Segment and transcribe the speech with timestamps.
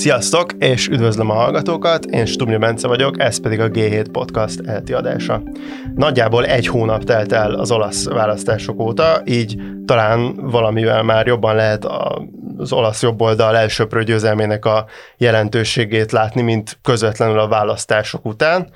[0.00, 4.92] Sziasztok, és üdvözlöm a hallgatókat, én Stubni Bence vagyok, ez pedig a G7 Podcast elti
[4.92, 5.42] adása.
[5.94, 11.86] Nagyjából egy hónap telt el az olasz választások óta, így talán valamivel már jobban lehet
[12.56, 14.86] az olasz jobboldal elsőprő győzelmének a
[15.16, 18.70] jelentőségét látni, mint közvetlenül a választások után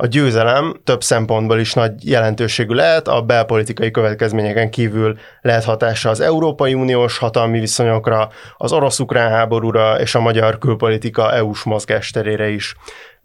[0.00, 6.20] a győzelem több szempontból is nagy jelentőségű lehet, a belpolitikai következményeken kívül lehet hatása az
[6.20, 12.76] Európai Uniós hatalmi viszonyokra, az orosz-ukrán háborúra és a magyar külpolitika EU-s mozgásterére is.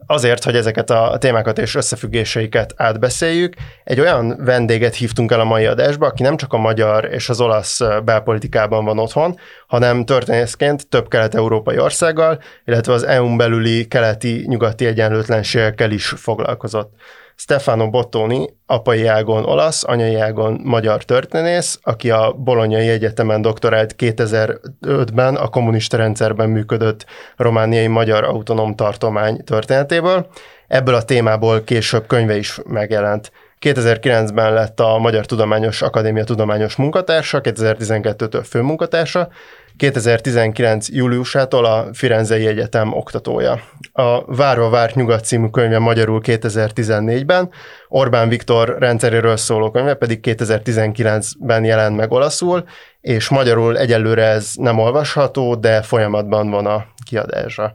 [0.06, 3.54] Azért, hogy ezeket a témákat és összefüggéseiket átbeszéljük,
[3.84, 7.42] egy olyan vendéget hívtunk el a mai adásba, aki nem csak a magyar és az
[7.42, 15.92] olasz belpolitikában van otthon, hanem történészként több kelet-európai országgal, illetve az EU-n belüli keleti-nyugati egyenlőtlenségekkel
[15.92, 16.94] is foglalkozott.
[17.36, 25.36] Stefano Bottoni, apai ágon olasz, anyai ágon magyar történész, aki a Bolonyai Egyetemen doktorált 2005-ben
[25.36, 30.28] a kommunista rendszerben működött romániai magyar autonóm tartomány történetéből.
[30.68, 33.32] Ebből a témából később könyve is megjelent.
[33.62, 39.30] 2009-ben lett a Magyar Tudományos Akadémia tudományos munkatársa, 2012-től főmunkatársa,
[39.78, 40.90] 2019.
[40.90, 43.60] júliusától a Firenzei Egyetem oktatója.
[43.92, 47.50] A Várva várt nyugat című könyve magyarul 2014-ben,
[47.88, 52.64] Orbán Viktor rendszeréről szóló könyve pedig 2019-ben jelent meg olaszul,
[53.02, 57.74] és magyarul egyelőre ez nem olvasható, de folyamatban van a kiadása.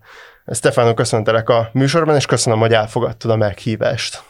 [0.53, 4.23] Stefano, köszöntelek a műsorban, és köszönöm, hogy elfogadtad a meghívást.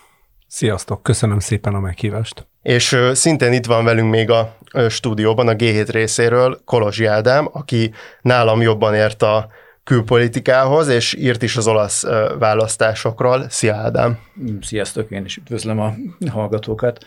[0.50, 2.46] Sziasztok, köszönöm szépen a meghívást.
[2.62, 4.56] És szintén itt van velünk még a
[4.88, 9.48] stúdióban a G7 részéről Kolozsi Ádám, aki nálam jobban ért a
[9.84, 12.04] külpolitikához, és írt is az olasz
[12.38, 13.46] választásokról.
[13.48, 14.18] Szia Ádám!
[14.60, 15.94] Sziasztok, én is üdvözlöm a
[16.30, 17.04] hallgatókat.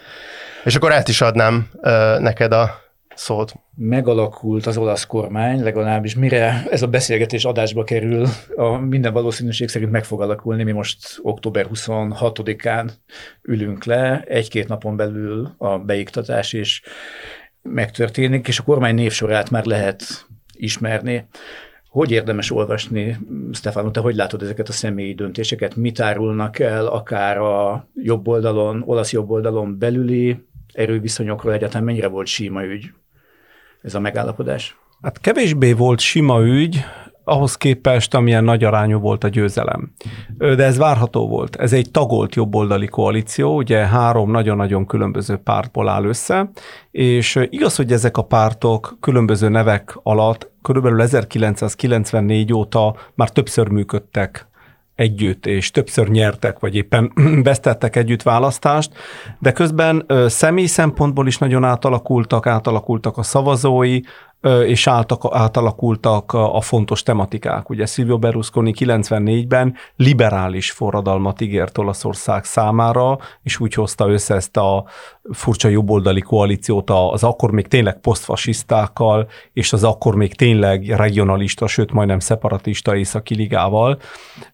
[0.63, 1.69] És akkor át is adnám
[2.19, 2.81] neked a
[3.21, 3.53] szót.
[3.75, 9.91] Megalakult az olasz kormány, legalábbis mire ez a beszélgetés adásba kerül, a minden valószínűség szerint
[9.91, 10.63] meg fog alakulni.
[10.63, 12.91] Mi most október 26-án
[13.41, 16.81] ülünk le, egy-két napon belül a beiktatás is
[17.61, 20.03] megtörténik, és a kormány névsorát már lehet
[20.53, 21.27] ismerni.
[21.89, 23.17] Hogy érdemes olvasni,
[23.51, 25.75] Stefano, te hogy látod ezeket a személyi döntéseket?
[25.75, 30.37] Mit árulnak el akár a jobb oldalon, olasz jobb oldalon belüli
[30.73, 32.91] erőviszonyokról egyáltalán mennyire volt síma ügy
[33.81, 34.77] ez a megállapodás?
[35.01, 36.85] Hát kevésbé volt sima ügy,
[37.23, 39.93] ahhoz képest, amilyen nagy arányú volt a győzelem.
[40.37, 41.55] De ez várható volt.
[41.55, 46.51] Ez egy tagolt jobboldali koalíció, ugye három nagyon-nagyon különböző pártból áll össze,
[46.91, 54.50] és igaz, hogy ezek a pártok különböző nevek alatt körülbelül 1994 óta már többször működtek
[55.01, 57.11] együtt, és többször nyertek, vagy éppen
[57.43, 58.91] vesztettek együtt választást,
[59.39, 63.99] de közben személy szempontból is nagyon átalakultak, átalakultak a szavazói,
[64.65, 64.87] és
[65.31, 67.69] átalakultak a fontos tematikák.
[67.69, 74.85] Ugye Silvio Berlusconi 94-ben liberális forradalmat ígért Olaszország számára, és úgy hozta össze ezt a
[75.31, 81.91] furcsa jobboldali koalíciót az akkor még tényleg posztfasisztákkal, és az akkor még tényleg regionalista, sőt
[81.91, 83.99] majdnem szeparatista északi ligával,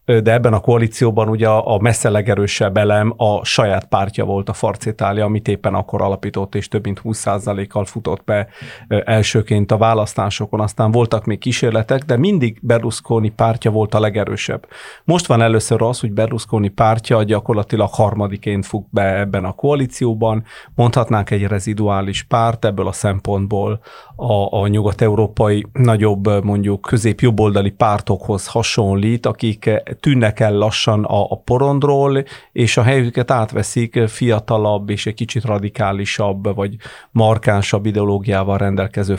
[0.06, 5.26] de ebben a koalícióban ugye a messze legerősebb elem a saját pártja volt a Farcétália,
[5.26, 8.48] amit éppen akkor alapított, és több mint 20%-kal futott be
[8.88, 14.68] elsőként a választásokon, aztán voltak még kísérletek, de mindig Berlusconi pártja volt a legerősebb.
[15.04, 20.44] Most van először az, hogy Berlusconi pártja gyakorlatilag harmadiként fog be ebben a koalícióban,
[20.76, 23.80] mondhatnánk egy reziduális párt ebből a szempontból
[24.16, 32.24] a, a nyugat-európai nagyobb mondjuk közép-jobboldali pártokhoz hasonlít, akik tűnnek el lassan a, a porondról,
[32.52, 36.76] és a helyüket átveszik fiatalabb és egy kicsit radikálisabb vagy
[37.12, 39.16] markánsabb ideológiával rendelkező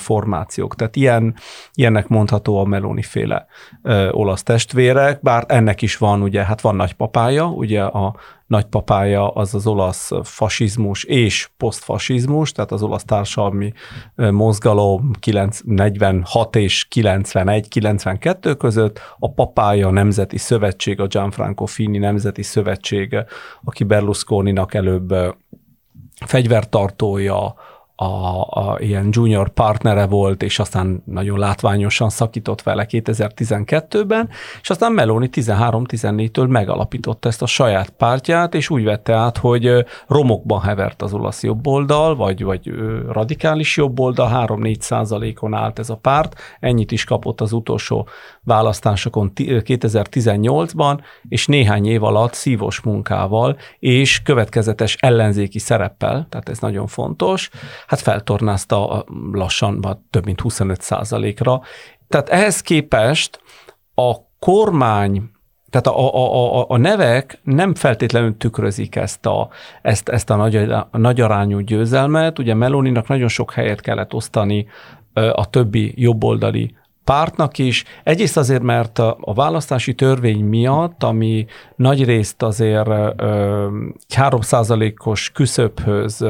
[0.49, 0.75] formációk.
[0.75, 1.35] Tehát ilyen,
[1.75, 3.47] ilyennek mondható a Meloni féle
[4.11, 8.15] olasz testvérek, bár ennek is van, ugye, hát van nagypapája, ugye a
[8.47, 13.73] nagypapája az az olasz fasizmus és posztfasizmus, tehát az olasz társadalmi
[14.15, 15.11] mozgalom
[15.65, 23.17] 46 és 91, 92 között, a papája a Nemzeti Szövetség, a Gianfranco Fini Nemzeti Szövetség,
[23.65, 25.15] aki Berlusconinak előbb
[26.27, 27.55] fegyvertartója,
[28.01, 34.29] a, a ilyen junior partnere volt, és aztán nagyon látványosan szakított vele 2012-ben,
[34.61, 40.61] és aztán Meloni 13-14-től megalapította ezt a saját pártját, és úgy vette át, hogy romokban
[40.61, 42.73] hevert az olasz jobboldal, vagy, vagy
[43.11, 48.09] radikális jobboldal, 3-4 százalékon állt ez a párt, ennyit is kapott az utolsó
[48.45, 50.99] választásokon 2018-ban,
[51.29, 57.51] és néhány év alatt szívos munkával és következetes ellenzéki szereppel, tehát ez nagyon fontos,
[57.89, 61.61] hát feltornázta lassan több mint 25 százalékra.
[62.09, 63.41] Tehát ehhez képest
[63.95, 65.31] a kormány
[65.71, 69.49] tehát a, a, a, a nevek nem feltétlenül tükrözik ezt a,
[69.83, 72.39] ezt, ezt a nagy, a nagy arányú győzelmet.
[72.39, 74.67] Ugye Meloninak nagyon sok helyet kellett osztani
[75.13, 76.75] a többi jobboldali
[77.09, 77.85] pártnak is.
[78.05, 81.47] Egyrészt azért, mert a, választási törvény miatt, ami
[81.77, 83.67] nagy részt azért ö,
[84.15, 86.25] 3%-os küszöbhöz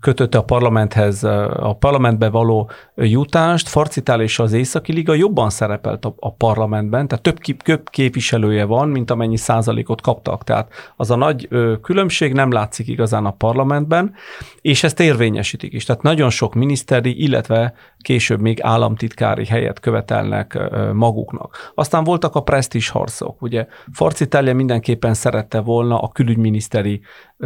[0.00, 6.30] kötötte a parlamenthez, a parlamentbe való jutást, Farcitál és az Északi Liga jobban szerepelt a,
[6.30, 10.44] parlamentben, tehát több, kép, több képviselője van, mint amennyi százalékot kaptak.
[10.44, 11.48] Tehát az a nagy
[11.82, 14.14] különbség nem látszik igazán a parlamentben,
[14.60, 15.84] és ezt érvényesítik is.
[15.84, 19.80] Tehát nagyon sok miniszteri, illetve később még államtitkári helyet
[20.12, 20.58] követelnek
[20.92, 21.72] maguknak.
[21.74, 23.42] Aztán voltak a presztis harcok.
[23.42, 27.00] Ugye Farcitália mindenképpen szerette volna a külügyminiszteri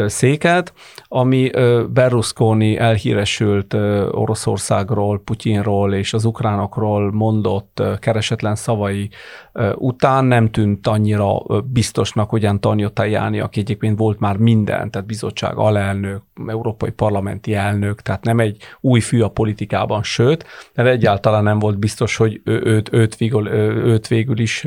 [0.06, 0.72] széket,
[1.08, 1.50] ami
[1.88, 3.74] Berlusconi elhíresült
[4.10, 9.10] Oroszországról, Putyinról és az ukránokról mondott keresetlen szavai
[9.74, 15.56] után nem tűnt annyira biztosnak, hogy Antonio Tajani, aki egyébként volt már minden, tehát bizottság
[15.56, 21.58] alelnök, európai parlamenti elnök, tehát nem egy új fű a politikában, sőt, de egyáltalán nem
[21.58, 24.66] volt biztos, hogy őt, őt, végül, őt végül is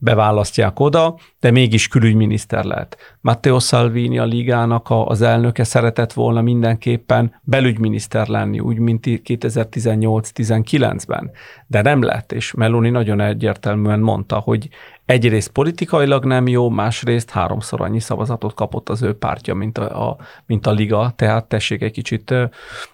[0.00, 2.96] beválasztják oda, de mégis külügyminiszter lett.
[3.20, 11.30] Matteo Salvini a ligának az elnöke szeretett volna mindenképpen belügyminiszter lenni, úgy, mint 2018-19-ben,
[11.66, 14.68] de nem lett, és Meloni nagyon egyértelműen mondta, hogy
[15.10, 20.16] egyrészt politikailag nem jó, másrészt háromszor annyi szavazatot kapott az ő pártja, mint a, a,
[20.46, 22.34] mint a liga, tehát tessék egy kicsit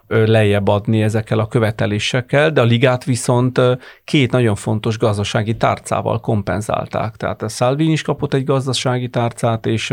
[0.09, 3.61] lejjebb adni ezekkel a követelésekkel, de a ligát viszont
[4.05, 7.17] két nagyon fontos gazdasági tárcával kompenzálták.
[7.17, 9.91] Tehát a Salvini is kapott egy gazdasági tárcát, és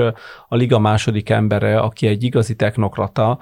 [0.48, 3.40] a liga második embere, aki egy igazi technokrata,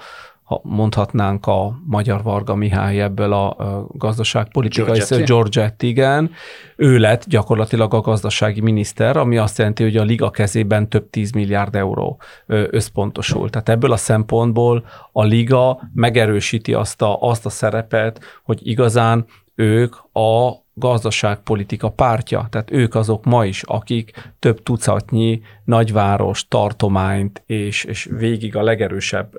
[0.64, 6.32] mondhatnánk a magyar Varga Mihály ebből a gazdaságpolitikai Georgette, igen,
[6.76, 11.32] ő lett gyakorlatilag a gazdasági miniszter, ami azt jelenti, hogy a liga kezében több 10
[11.32, 13.50] milliárd euró összpontosul.
[13.50, 19.26] Tehát ebből a szempontból a liga megerősíti azt a, azt a szerepet, hogy igazán
[19.56, 27.84] ők a gazdaságpolitika pártja, tehát ők azok ma is, akik több tucatnyi nagyváros, tartományt és,
[27.84, 29.32] és végig a legerősebb,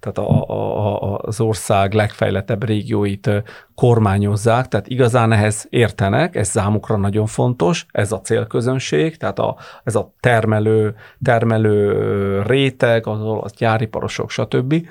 [0.00, 3.30] tehát a, a, az ország legfejlettebb régióit
[3.74, 9.94] kormányozzák, tehát igazán ehhez értenek, ez számukra nagyon fontos, ez a célközönség, tehát a, ez
[9.94, 14.86] a termelő, termelő réteg, az, az gyáriparosok, stb.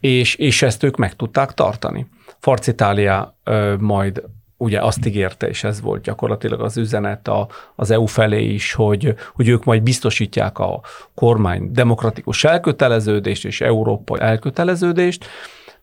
[0.00, 2.06] És, és ezt ők meg tudták tartani.
[2.38, 3.36] Farcitália
[3.78, 4.22] majd
[4.58, 9.14] ugye azt ígérte, és ez volt gyakorlatilag az üzenet a, az EU felé is, hogy,
[9.34, 10.80] hogy ők majd biztosítják a
[11.14, 15.26] kormány demokratikus elköteleződést és európai elköteleződést,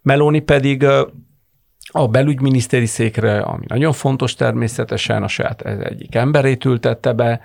[0.02, 0.86] Meloni pedig
[1.92, 7.42] a belügyminisztéri székre, ami nagyon fontos természetesen, a saját egyik emberét ültette be,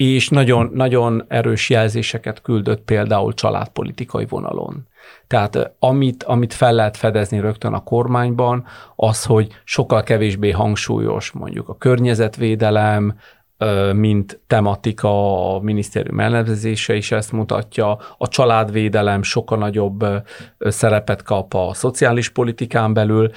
[0.00, 4.86] és nagyon, nagyon erős jelzéseket küldött például családpolitikai vonalon.
[5.26, 8.64] Tehát amit, amit fel lehet fedezni rögtön a kormányban,
[8.96, 13.18] az, hogy sokkal kevésbé hangsúlyos mondjuk a környezetvédelem,
[13.92, 20.06] mint tematika, a minisztérium elnevezése is ezt mutatja, a családvédelem sokkal nagyobb
[20.58, 23.30] szerepet kap a szociális politikán belül,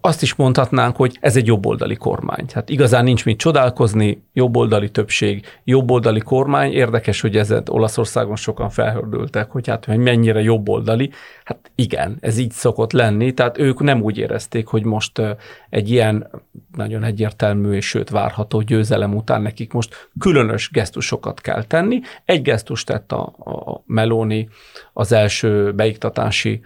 [0.00, 2.44] azt is mondhatnánk, hogy ez egy jobboldali kormány.
[2.52, 6.72] Hát igazán nincs mit csodálkozni, jobboldali többség, jobboldali kormány.
[6.72, 11.10] Érdekes, hogy ezzel Olaszországon sokan felhördültek, hogy hát hogy mennyire jobboldali.
[11.44, 15.22] Hát igen, ez így szokott lenni, tehát ők nem úgy érezték, hogy most
[15.70, 16.30] egy ilyen
[16.76, 22.00] nagyon egyértelmű és sőt várható győzelem után nekik most különös gesztusokat kell tenni.
[22.24, 24.48] Egy gesztust tett a, a Meloni
[24.92, 26.60] az első beiktatási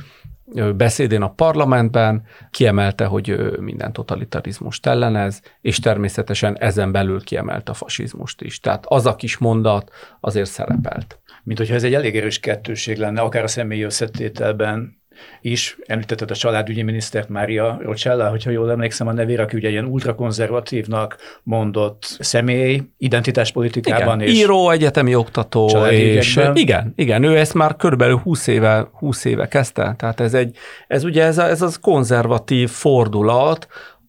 [0.76, 8.42] beszédén a parlamentben kiemelte, hogy minden totalitarizmust ellenez, és természetesen ezen belül kiemelte a fasizmust
[8.42, 8.60] is.
[8.60, 11.18] Tehát az a kis mondat azért szerepelt.
[11.42, 15.02] Mint hogyha ez egy elég erős kettőség lenne, akár a személyi összetételben
[15.40, 19.84] is, említetted a családügyi minisztert, Mária Rocella, hogyha jól emlékszem a nevére, aki ugye ilyen
[19.84, 27.76] ultrakonzervatívnak mondott személy, identitáspolitikában igen, és író, egyetemi oktató, és igen, igen, ő ezt már
[27.76, 30.56] körülbelül 20 éve, 20 éve kezdte, tehát ez egy,
[30.88, 33.66] ez ugye ez, a, ez az konzervatív fordulat,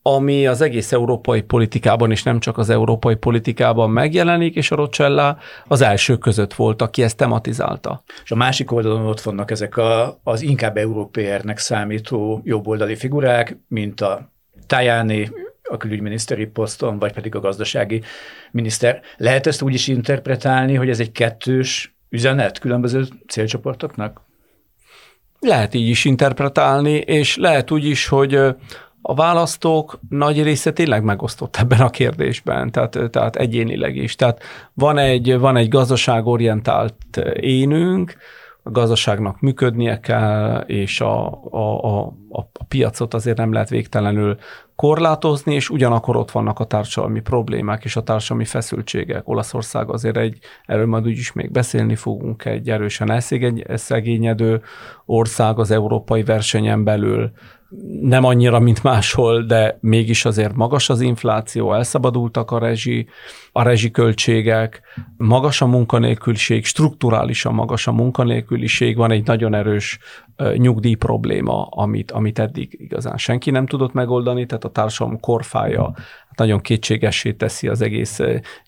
[0.07, 5.37] ami az egész európai politikában, és nem csak az európai politikában megjelenik, és a Rocella
[5.67, 8.03] az első között volt, aki ezt tematizálta.
[8.23, 14.01] És a másik oldalon ott vannak ezek a, az inkább európérnek számító jobboldali figurák, mint
[14.01, 14.31] a
[14.67, 15.31] Tajani,
[15.69, 18.01] a külügyminiszteri poszton, vagy pedig a gazdasági
[18.51, 19.01] miniszter.
[19.17, 24.21] Lehet ezt úgy is interpretálni, hogy ez egy kettős üzenet különböző célcsoportoknak?
[25.39, 28.39] Lehet így is interpretálni, és lehet úgy is, hogy
[29.07, 34.15] a választók nagy része tényleg megosztott ebben a kérdésben, tehát, tehát egyénileg is.
[34.15, 34.41] Tehát
[34.73, 38.15] van egy, van egy gazdaságorientált énünk,
[38.63, 44.37] a gazdaságnak működnie kell, és a, a, a, a piacot azért nem lehet végtelenül
[44.75, 49.27] korlátozni, és ugyanakkor ott vannak a társadalmi problémák és a társadalmi feszültségek.
[49.27, 53.11] Olaszország azért egy, erről majd úgyis még beszélni fogunk, egy erősen
[53.67, 54.61] elszegényedő
[55.05, 57.31] ország az európai versenyen belül,
[58.01, 63.07] nem annyira, mint máshol, de mégis azért magas az infláció, elszabadultak a rezsi,
[63.51, 64.81] a rezsiköltségek,
[65.17, 69.99] magas a munkanélküliség, strukturálisan magas a munkanélküliség, van egy nagyon erős
[70.55, 75.91] nyugdíj probléma, amit, amit eddig igazán senki nem tudott megoldani, tehát a társadalom korfája
[76.27, 78.19] hát nagyon kétségessé teszi az egész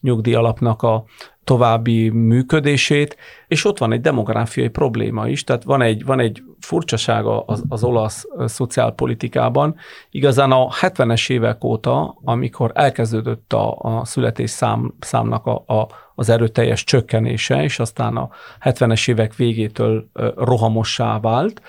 [0.02, 1.06] nyugdíj alapnak a,
[1.48, 7.42] további működését, és ott van egy demográfiai probléma is, tehát van egy, van egy furcsasága
[7.42, 9.76] az, az olasz szociálpolitikában.
[10.10, 16.30] Igazán a 70-es évek óta, amikor elkezdődött a, a születés szám, számnak a, a, az
[16.30, 18.30] erőteljes csökkenése, és aztán a
[18.62, 21.62] 70-es évek végétől rohamossá vált,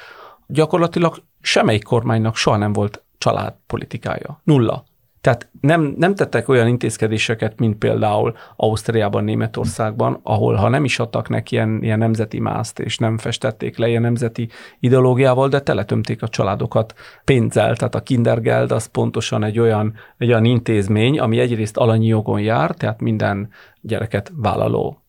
[0.47, 4.41] gyakorlatilag semmelyik kormánynak soha nem volt családpolitikája.
[4.45, 4.85] Nulla.
[5.29, 11.29] Tehát nem, nem tettek olyan intézkedéseket, mint például Ausztriában, Németországban, ahol ha nem is adtak
[11.29, 14.49] neki ilyen, ilyen nemzeti mászt, és nem festették le ilyen nemzeti
[14.81, 16.95] ideológiával, de teletömték a családokat
[17.25, 17.77] pénzzel.
[17.77, 22.71] Tehát a Kindergeld az pontosan egy olyan, egy olyan intézmény, ami egyrészt alanyi jogon jár,
[22.71, 23.49] tehát minden
[23.81, 25.03] gyereket vállaló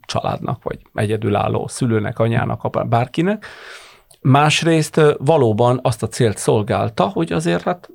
[0.00, 3.46] családnak, vagy egyedülálló szülőnek, anyának, bárkinek,
[4.20, 7.90] Másrészt valóban azt a célt szolgálta, hogy azért hát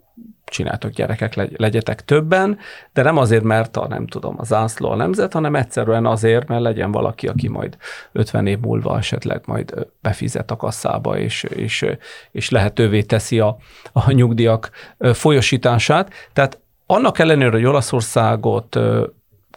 [0.50, 2.58] csináltok gyerekek, legyetek többen,
[2.94, 6.62] de nem azért, mert a, nem tudom, a zászló a nemzet, hanem egyszerűen azért, mert
[6.62, 7.77] legyen valaki, aki majd
[8.12, 11.86] 50 év múlva esetleg majd befizet a kasszába, és, és,
[12.32, 13.58] és lehetővé teszi a,
[13.92, 14.70] a nyugdíjak
[15.13, 16.12] folyosítását.
[16.34, 18.80] Tehát annak ellenőre, hogy Olaszországot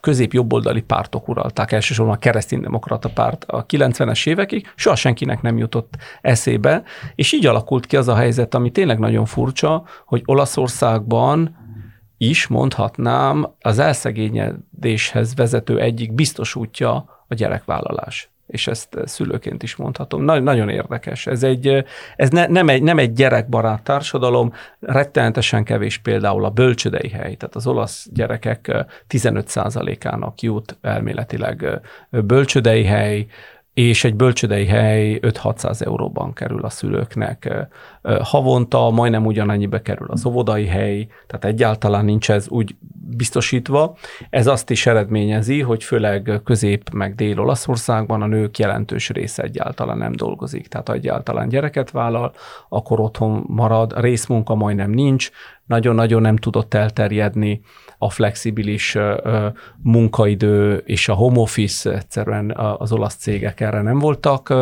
[0.01, 6.83] közép-jobboldali pártok uralták, elsősorban a kereszténydemokrata párt a 90-es évekig, soha senkinek nem jutott eszébe,
[7.15, 11.57] és így alakult ki az a helyzet, ami tényleg nagyon furcsa, hogy Olaszországban
[12.19, 16.95] is mondhatnám az elszegényedéshez vezető egyik biztos útja
[17.29, 20.23] a gyerekvállalás és ezt szülőként is mondhatom.
[20.23, 21.27] Na, nagyon érdekes.
[21.27, 21.85] Ez, egy,
[22.17, 27.55] ez ne, nem, egy, nem egy gyerekbarát társadalom, rettenetesen kevés például a bölcsödei hely, tehát
[27.55, 31.81] az olasz gyerekek 15%-ának jut elméletileg
[32.11, 33.27] bölcsödei hely,
[33.89, 37.69] és egy bölcsödei hely 5-600 euróban kerül a szülőknek.
[38.23, 42.75] Havonta majdnem ugyanannyibe kerül az óvodai hely, tehát egyáltalán nincs ez úgy
[43.17, 43.97] biztosítva.
[44.31, 50.13] Ez azt is eredményezi, hogy főleg közép meg dél-Olaszországban a nők jelentős része egyáltalán nem
[50.13, 50.69] dolgozik.
[50.69, 52.33] Tehát egyáltalán gyereket vállal,
[52.69, 55.31] akkor otthon marad, részmunka majdnem nincs,
[55.67, 57.61] nagyon-nagyon nem tudott elterjedni
[58.03, 58.97] a flexibilis
[59.83, 64.55] munkaidő és a home office, egyszerűen az olasz cégek erre nem voltak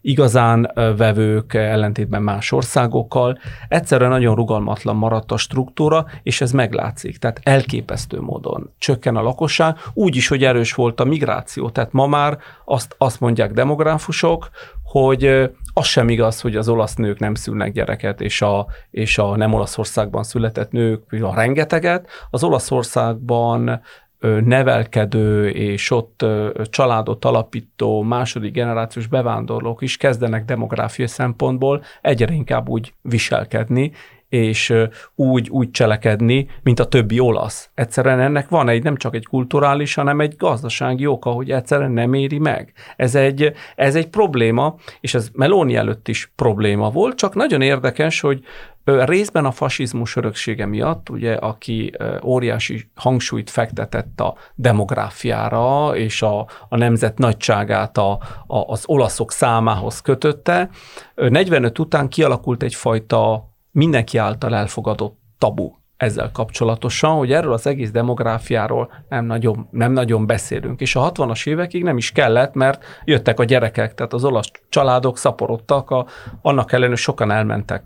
[0.00, 3.38] igazán vevők ellentétben más országokkal.
[3.68, 7.18] Egyszerűen nagyon rugalmatlan maradt a struktúra, és ez meglátszik.
[7.18, 11.70] Tehát elképesztő módon csökken a lakosság, úgy is, hogy erős volt a migráció.
[11.70, 14.50] Tehát ma már azt, azt mondják demográfusok,
[14.88, 19.36] hogy az sem igaz, hogy az olasz nők nem szülnek gyereket, és a, és a
[19.36, 22.08] nem Olaszországban született nők a rengeteget.
[22.30, 23.80] Az Olaszországban
[24.44, 26.24] nevelkedő és ott
[26.62, 33.92] családot alapító második generációs bevándorlók is kezdenek demográfiai szempontból egyre inkább úgy viselkedni,
[34.28, 34.74] és
[35.14, 37.70] úgy, úgy cselekedni, mint a többi olasz.
[37.74, 42.14] Egyszerűen ennek van egy nem csak egy kulturális, hanem egy gazdasági oka, hogy egyszerűen nem
[42.14, 42.72] éri meg.
[42.96, 48.20] Ez egy, ez egy probléma, és ez Meloni előtt is probléma volt, csak nagyon érdekes,
[48.20, 48.44] hogy
[48.84, 51.92] részben a fasizmus öröksége miatt, ugye, aki
[52.24, 58.10] óriási hangsúlyt fektetett a demográfiára, és a, a nemzet nagyságát a,
[58.46, 60.70] a, az olaszok számához kötötte,
[61.14, 68.92] 45 után kialakult egyfajta mindenki által elfogadott tabu ezzel kapcsolatosan, hogy erről az egész demográfiáról
[69.08, 70.80] nem nagyon, nem nagyon beszélünk.
[70.80, 75.18] És a 60-as évekig nem is kellett, mert jöttek a gyerekek, tehát az olasz családok
[75.18, 76.06] szaporodtak, a,
[76.42, 77.82] annak ellenőre sokan elmentek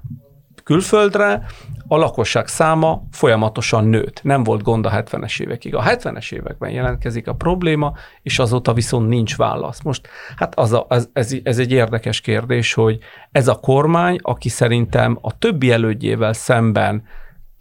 [0.65, 1.47] külföldre,
[1.89, 4.23] a lakosság száma folyamatosan nőtt.
[4.23, 5.75] Nem volt gond a 70-es évekig.
[5.75, 7.93] A 70-es években jelentkezik a probléma,
[8.23, 9.83] és azóta viszont nincs válasz.
[9.83, 12.99] Most hát az a, ez, ez, ez egy érdekes kérdés, hogy
[13.33, 17.05] ez a kormány, aki szerintem a többi elődjével szemben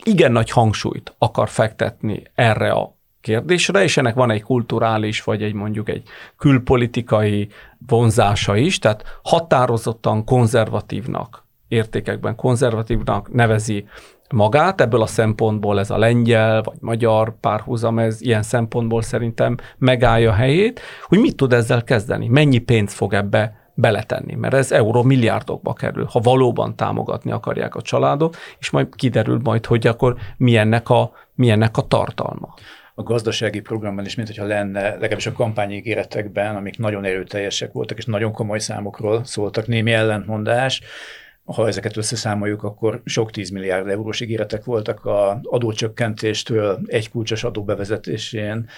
[0.04, 5.54] igen nagy hangsúlyt akar fektetni erre a kérdésre, és ennek van egy kulturális, vagy egy
[5.54, 6.04] mondjuk egy
[6.38, 7.50] külpolitikai
[7.88, 13.86] vonzása is, tehát határozottan konzervatívnak értékekben konzervatívnak nevezi
[14.30, 20.32] magát, ebből a szempontból ez a lengyel vagy magyar párhuzam, ez ilyen szempontból szerintem megállja
[20.32, 25.04] a helyét, hogy mit tud ezzel kezdeni, mennyi pénzt fog ebbe beletenni, mert ez euró
[25.04, 30.90] milliárdokba kerül, ha valóban támogatni akarják a családot, és majd kiderül majd, hogy akkor milyennek
[30.90, 32.54] a, milyennek a tartalma.
[32.96, 38.06] A gazdasági programban is, mint hogyha lenne, legalábbis a kampányígéretekben, amik nagyon erőteljesek voltak, és
[38.06, 40.82] nagyon komoly számokról szóltak, némi ellentmondás,
[41.46, 47.64] ha ezeket összeszámoljuk, akkor sok 10 milliárd eurós ígéretek voltak a adócsökkentéstől egy kulcsos adó
[47.64, 48.70] bevezetésén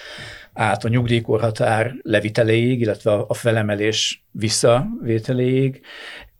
[0.53, 5.81] át a nyugdíjkorhatár leviteléig, illetve a felemelés visszavételéig.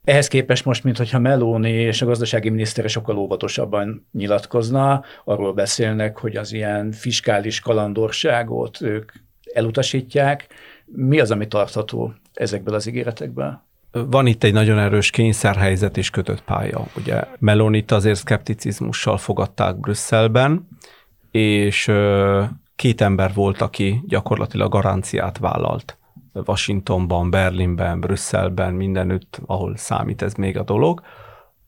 [0.04, 6.36] Ehhez képest most, mintha Meloni és a gazdasági minisztere sokkal óvatosabban nyilatkozna, arról beszélnek, hogy
[6.36, 9.12] az ilyen fiskális kalandorságot ők
[9.54, 10.48] elutasítják.
[10.86, 13.64] Mi az, ami tartható ezekből az ígéretekből?
[13.94, 16.86] Van itt egy nagyon erős kényszerhelyzet és kötött pálya.
[16.98, 20.68] Ugye Melonit azért szkepticizmussal fogadták Brüsszelben,
[21.32, 21.92] és
[22.76, 25.98] két ember volt, aki gyakorlatilag garanciát vállalt.
[26.34, 31.02] Washingtonban, Berlinben, Brüsszelben, mindenütt, ahol számít ez még a dolog,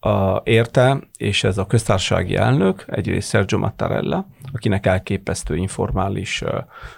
[0.05, 6.49] a, érte, és ez a köztársasági elnök, egyrészt Sergio Mattarella, akinek elképesztő informális uh,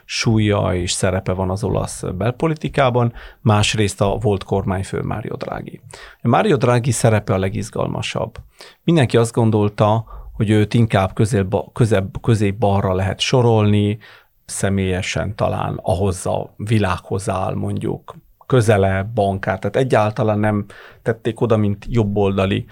[0.05, 5.81] súlya és szerepe van az olasz belpolitikában, másrészt a volt kormányfő Mário Draghi.
[6.21, 8.37] Mário Draghi szerepe a legizgalmasabb.
[8.83, 13.97] Mindenki azt gondolta, hogy őt inkább közép, közép, közép-balra lehet sorolni,
[14.45, 18.15] személyesen talán ahhoz a világhoz áll mondjuk
[18.47, 20.65] közele bankár, tehát egyáltalán nem
[21.01, 22.65] tették oda, mint jobboldali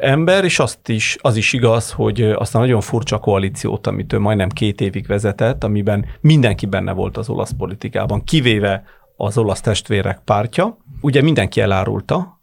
[0.00, 4.18] ember, és azt is, az is igaz, hogy azt a nagyon furcsa koalíciót, amit ő
[4.18, 8.84] majdnem két évig vezetett, amiben mindenki benne volt az olasz politikában, kivéve
[9.16, 12.42] az olasz testvérek pártja, ugye mindenki elárulta,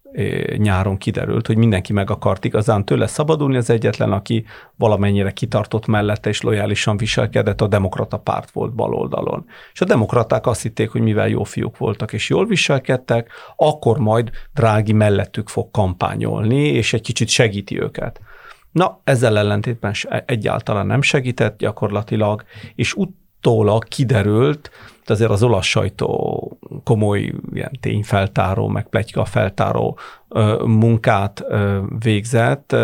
[0.57, 6.29] nyáron kiderült, hogy mindenki meg akart igazán tőle szabadulni, az egyetlen, aki valamennyire kitartott mellette
[6.29, 9.45] és lojálisan viselkedett, a demokrata párt volt baloldalon.
[9.73, 14.29] És a demokraták azt hitték, hogy mivel jó fiúk voltak és jól viselkedtek, akkor majd
[14.53, 18.21] Drági mellettük fog kampányolni, és egy kicsit segíti őket.
[18.71, 19.93] Na, ezzel ellentétben
[20.25, 22.43] egyáltalán nem segített gyakorlatilag,
[22.75, 24.71] és utólag kiderült,
[25.05, 26.50] de azért az olasz sajtó
[26.83, 29.97] komoly ilyen tényfeltáró, meg plegyka feltáró
[30.65, 31.43] munkát
[31.99, 32.75] végzett,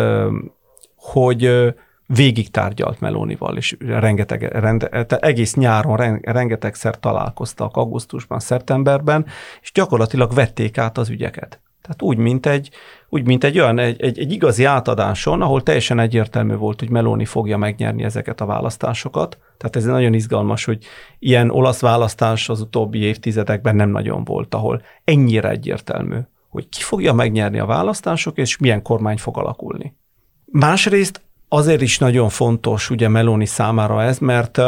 [0.96, 1.74] hogy
[2.06, 4.88] végig tárgyalt Melónival, és rengeteg, rende,
[5.20, 9.26] egész nyáron rengetegszer találkoztak augusztusban, szeptemberben,
[9.60, 11.60] és gyakorlatilag vették át az ügyeket.
[11.82, 12.70] Tehát úgy, mint egy,
[13.08, 17.24] úgy, mint egy olyan, egy, egy, egy igazi átadáson, ahol teljesen egyértelmű volt, hogy Meloni
[17.24, 19.38] fogja megnyerni ezeket a választásokat.
[19.56, 20.84] Tehát ez nagyon izgalmas, hogy
[21.18, 27.12] ilyen olasz választás az utóbbi évtizedekben nem nagyon volt, ahol ennyire egyértelmű, hogy ki fogja
[27.12, 29.96] megnyerni a választások, és milyen kormány fog alakulni.
[30.44, 34.60] Másrészt azért is nagyon fontos ugye Meloni számára ez, mert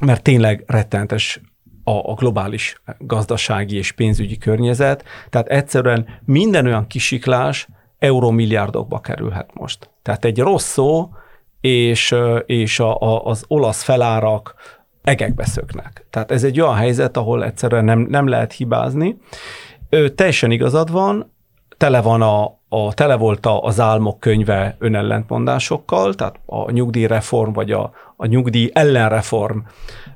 [0.00, 1.40] mert tényleg rettenetes
[1.84, 7.68] a, a globális gazdasági és pénzügyi környezet, tehát egyszerűen minden olyan kisiklás
[7.98, 9.90] eurómilliárdokba kerülhet most.
[10.02, 11.10] Tehát egy rossz szó,
[11.60, 12.14] és,
[12.46, 14.54] és a, a, az olasz felárak
[15.02, 16.06] egekbe szöknek.
[16.10, 19.18] Tehát ez egy olyan helyzet, ahol egyszerűen nem, nem lehet hibázni.
[19.88, 21.32] Ő, teljesen igazad van,
[21.76, 27.70] tele van a, a tele volt a, az álmok könyve önellentmondásokkal, tehát a nyugdíjreform vagy
[27.70, 29.58] a, a nyugdíj ellenreform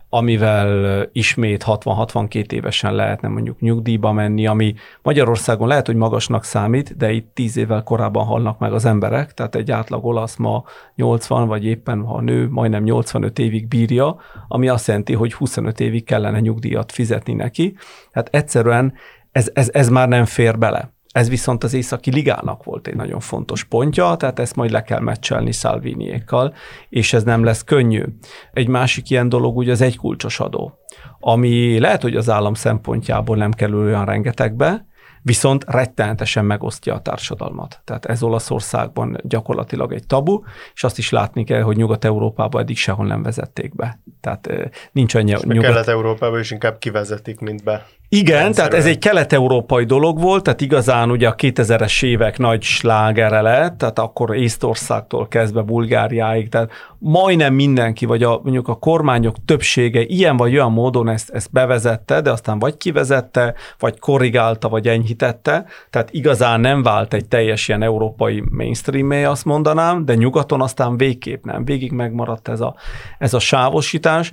[0.08, 7.12] amivel ismét 60-62 évesen lehetne mondjuk nyugdíjba menni, ami Magyarországon lehet, hogy magasnak számít, de
[7.12, 10.64] itt 10 évvel korábban halnak meg az emberek, tehát egy átlag olasz ma
[10.94, 14.16] 80, vagy éppen ha nő, majdnem 85 évig bírja,
[14.48, 17.76] ami azt jelenti, hogy 25 évig kellene nyugdíjat fizetni neki.
[18.12, 18.92] Tehát egyszerűen
[19.32, 20.94] ez, ez, ez már nem fér bele.
[21.16, 25.00] Ez viszont az északi ligának volt egy nagyon fontos pontja, tehát ezt majd le kell
[25.00, 26.54] meccselni Salviniékkal,
[26.88, 28.04] és ez nem lesz könnyű.
[28.52, 30.78] Egy másik ilyen dolog ugye az egykulcsos adó,
[31.20, 34.86] ami lehet, hogy az állam szempontjából nem kerül olyan rengetegbe,
[35.22, 37.80] viszont rettenetesen megosztja a társadalmat.
[37.84, 40.42] Tehát ez Olaszországban gyakorlatilag egy tabu,
[40.74, 44.00] és azt is látni kell, hogy Nyugat-Európában eddig sehol nem vezették be.
[44.20, 44.48] Tehát
[44.92, 45.34] nincs annyi...
[45.42, 45.70] Nyugat...
[45.70, 47.86] Kelet-Európában is inkább kivezetik, mint be.
[48.08, 48.70] Igen, rendszerűen.
[48.70, 53.78] tehát ez egy kelet-európai dolog volt, tehát igazán ugye a 2000-es évek nagy slágere lett,
[53.78, 60.36] tehát akkor Észtországtól kezdve Bulgáriáig, tehát majdnem mindenki, vagy a, mondjuk a kormányok többsége ilyen
[60.36, 66.08] vagy olyan módon ezt, ezt bevezette, de aztán vagy kivezette, vagy korrigálta, vagy enyhítette, tehát
[66.12, 71.64] igazán nem vált egy teljes ilyen európai mainstream azt mondanám, de nyugaton aztán végképp nem,
[71.64, 72.74] végig megmaradt ez a,
[73.18, 74.30] ez a sávosítás.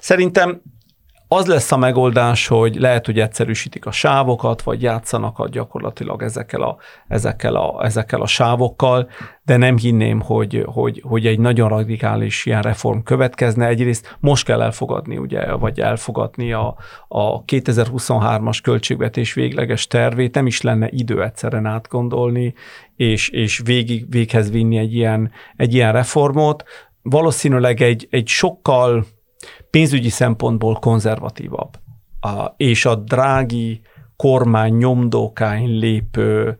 [0.00, 0.60] Szerintem
[1.28, 6.62] Az lesz a megoldás, hogy lehet, hogy egyszerűsítik a sávokat, vagy játszanak a gyakorlatilag ezekkel
[6.62, 6.76] a,
[7.08, 9.10] ezekkel, a, ezekkel a sávokkal,
[9.42, 13.66] de nem hinném, hogy, hogy, hogy egy nagyon radikális ilyen reform következne.
[13.66, 16.76] Egyrészt most kell elfogadni, ugye, vagy elfogadni a,
[17.08, 22.54] a 2023-as költségvetés végleges tervét, nem is lenne idő egyszerűen átgondolni,
[22.96, 26.64] és, és végig, véghez vinni egy ilyen, egy ilyen reformot.
[27.02, 29.06] Valószínűleg egy, egy sokkal
[29.70, 31.70] pénzügyi szempontból konzervatívabb,
[32.20, 33.80] a, és a drági
[34.16, 36.58] kormány nyomdókáin lépő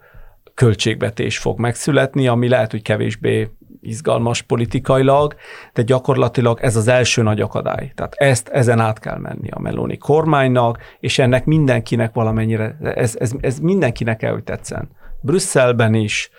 [0.54, 5.34] költségvetés fog megszületni, ami lehet, hogy kevésbé izgalmas politikailag,
[5.72, 7.92] de gyakorlatilag ez az első nagy akadály.
[7.94, 13.32] Tehát ezt, ezen át kell menni a Meloni kormánynak, és ennek mindenkinek valamennyire, ez, ez,
[13.40, 14.88] ez mindenkinek kell, hogy tetszen.
[15.20, 16.30] Brüsszelben is,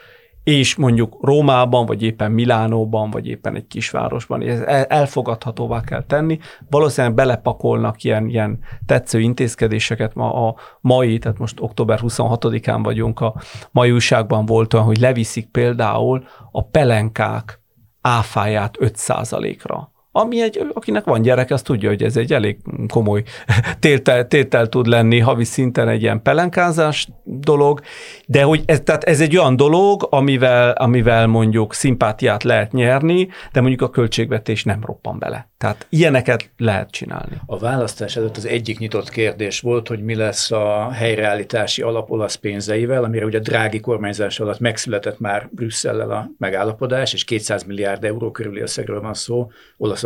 [0.47, 6.39] és mondjuk Rómában, vagy éppen Milánóban, vagy éppen egy kisvárosban, ez elfogadhatóvá kell tenni.
[6.69, 13.35] Valószínűleg belepakolnak ilyen, ilyen tetsző intézkedéseket ma a mai, tehát most október 26-án vagyunk, a
[13.71, 17.61] mai újságban volt olyan, hogy leviszik például a pelenkák
[18.01, 23.23] áfáját 5%-ra ami egy, akinek van gyerek, az tudja, hogy ez egy elég komoly
[23.79, 27.81] tétel, tétel tud lenni havi szinten egy ilyen pelenkázás dolog,
[28.25, 33.59] de hogy ez, tehát ez egy olyan dolog, amivel, amivel mondjuk szimpátiát lehet nyerni, de
[33.61, 35.49] mondjuk a költségvetés nem roppan bele.
[35.57, 37.41] Tehát ilyeneket lehet csinálni.
[37.45, 42.35] A választás előtt az egyik nyitott kérdés volt, hogy mi lesz a helyreállítási alap olasz
[42.35, 48.03] pénzeivel, amire ugye a drági kormányzás alatt megszületett már Brüsszellel a megállapodás, és 200 milliárd
[48.03, 49.51] euró körüli összegről van szó.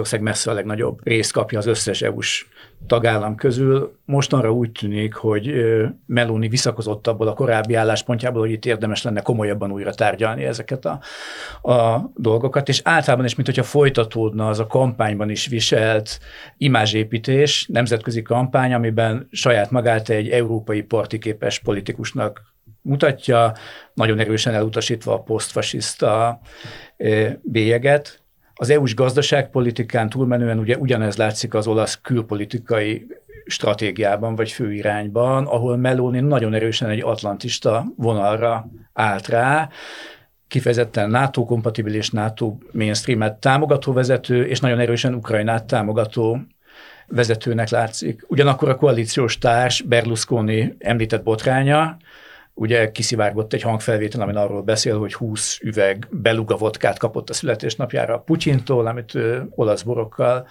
[0.02, 2.48] Olaszország messze a legnagyobb részt kapja az összes EU-s
[2.88, 3.98] tagállam közül.
[4.06, 5.52] Mostanra úgy tűnik, hogy
[6.06, 11.00] Meloni visszakozott abból a korábbi álláspontjából, hogy itt érdemes lenne komolyabban újra tárgyalni ezeket a,
[11.72, 16.20] a dolgokat, és általában is, mint hogyha folytatódna az a kampányban is viselt
[16.58, 22.42] imázsépítés, nemzetközi kampány, amiben saját magát egy európai partiképes politikusnak
[22.82, 23.54] mutatja,
[23.94, 26.40] nagyon erősen elutasítva a posztfasiszta
[27.42, 28.21] bélyeget,
[28.62, 33.08] az EU-s gazdaságpolitikán túlmenően ugye ugyanez látszik az olasz külpolitikai
[33.45, 39.69] stratégiában vagy főirányban, ahol Meloni nagyon erősen egy atlantista vonalra állt rá,
[40.47, 46.39] kifejezetten NATO-kompatibilis, NATO mainstreamet támogató vezető, és nagyon erősen Ukrajnát támogató
[47.08, 48.26] vezetőnek látszik.
[48.28, 51.97] Ugyanakkor a koalíciós társ Berlusconi említett botránya,
[52.54, 58.20] ugye kiszivárgott egy hangfelvétel, amin arról beszél, hogy 20 üveg beluga vodkát kapott a születésnapjára
[58.20, 60.48] Putyintól, amit ő olasz borokkal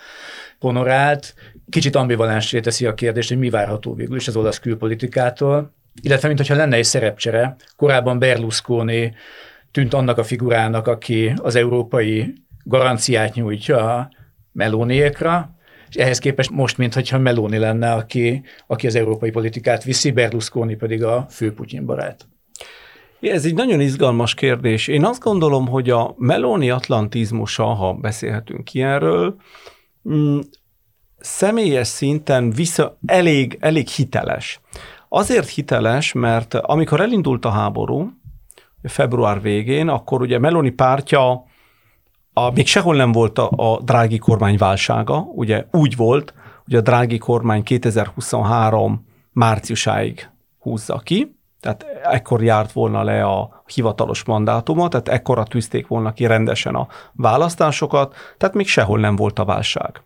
[0.60, 1.34] honorált.
[1.68, 6.54] Kicsit ambivalensé teszi a kérdést, hogy mi várható végül is az olasz külpolitikától, illetve mintha
[6.54, 7.56] lenne egy szerepcsere.
[7.76, 9.14] Korábban Berlusconi
[9.70, 12.34] tűnt annak a figurának, aki az európai
[12.64, 14.08] garanciát nyújtja
[14.52, 15.54] Melóniékra,
[15.90, 21.05] és ehhez képest most, mintha Meloni lenne, aki, aki az európai politikát viszi, Berlusconi pedig
[21.05, 22.29] a fő Putyin barát.
[23.20, 24.88] Ez egy nagyon izgalmas kérdés.
[24.88, 29.37] Én azt gondolom, hogy a Meloni atlantizmusa, ha beszélhetünk ilyenről,
[30.09, 30.38] mm,
[31.18, 34.61] személyes szinten vissza elég, elég hiteles.
[35.09, 38.11] Azért hiteles, mert amikor elindult a háború,
[38.83, 41.44] február végén, akkor ugye Meloni pártja
[42.46, 46.81] a, még sehol nem volt a, a drági kormány válsága, ugye úgy volt, hogy a
[46.81, 55.09] drági kormány 2023 márciusáig húzza ki, tehát ekkor járt volna le a hivatalos mandátuma, tehát
[55.09, 60.03] ekkora tűzték volna ki rendesen a választásokat, tehát még sehol nem volt a válság.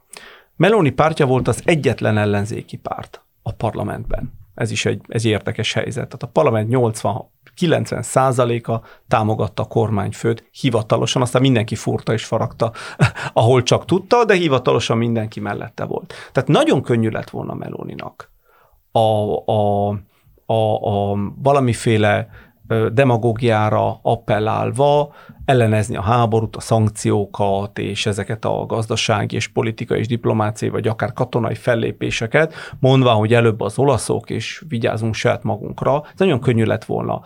[0.57, 4.44] Meloni pártja volt az egyetlen ellenzéki párt a parlamentben.
[4.55, 6.05] Ez is egy, egy érdekes helyzet.
[6.05, 12.73] Tehát a parlament 80 90 százaléka támogatta a kormányfőt hivatalosan, aztán mindenki furta és faragta,
[13.33, 16.15] ahol csak tudta, de hivatalosan mindenki mellette volt.
[16.33, 18.33] Tehát nagyon könnyű lett volna Meloninak
[18.93, 18.99] a,
[19.53, 19.89] a,
[20.47, 22.29] a, a valamiféle
[22.93, 25.13] demagógiára appellálva
[25.45, 31.13] ellenezni a háborút, a szankciókat és ezeket a gazdasági és politikai és diplomáciai vagy akár
[31.13, 36.03] katonai fellépéseket, mondva, hogy előbb az olaszok és vigyázunk saját magunkra.
[36.05, 37.23] Ez nagyon könnyű lett volna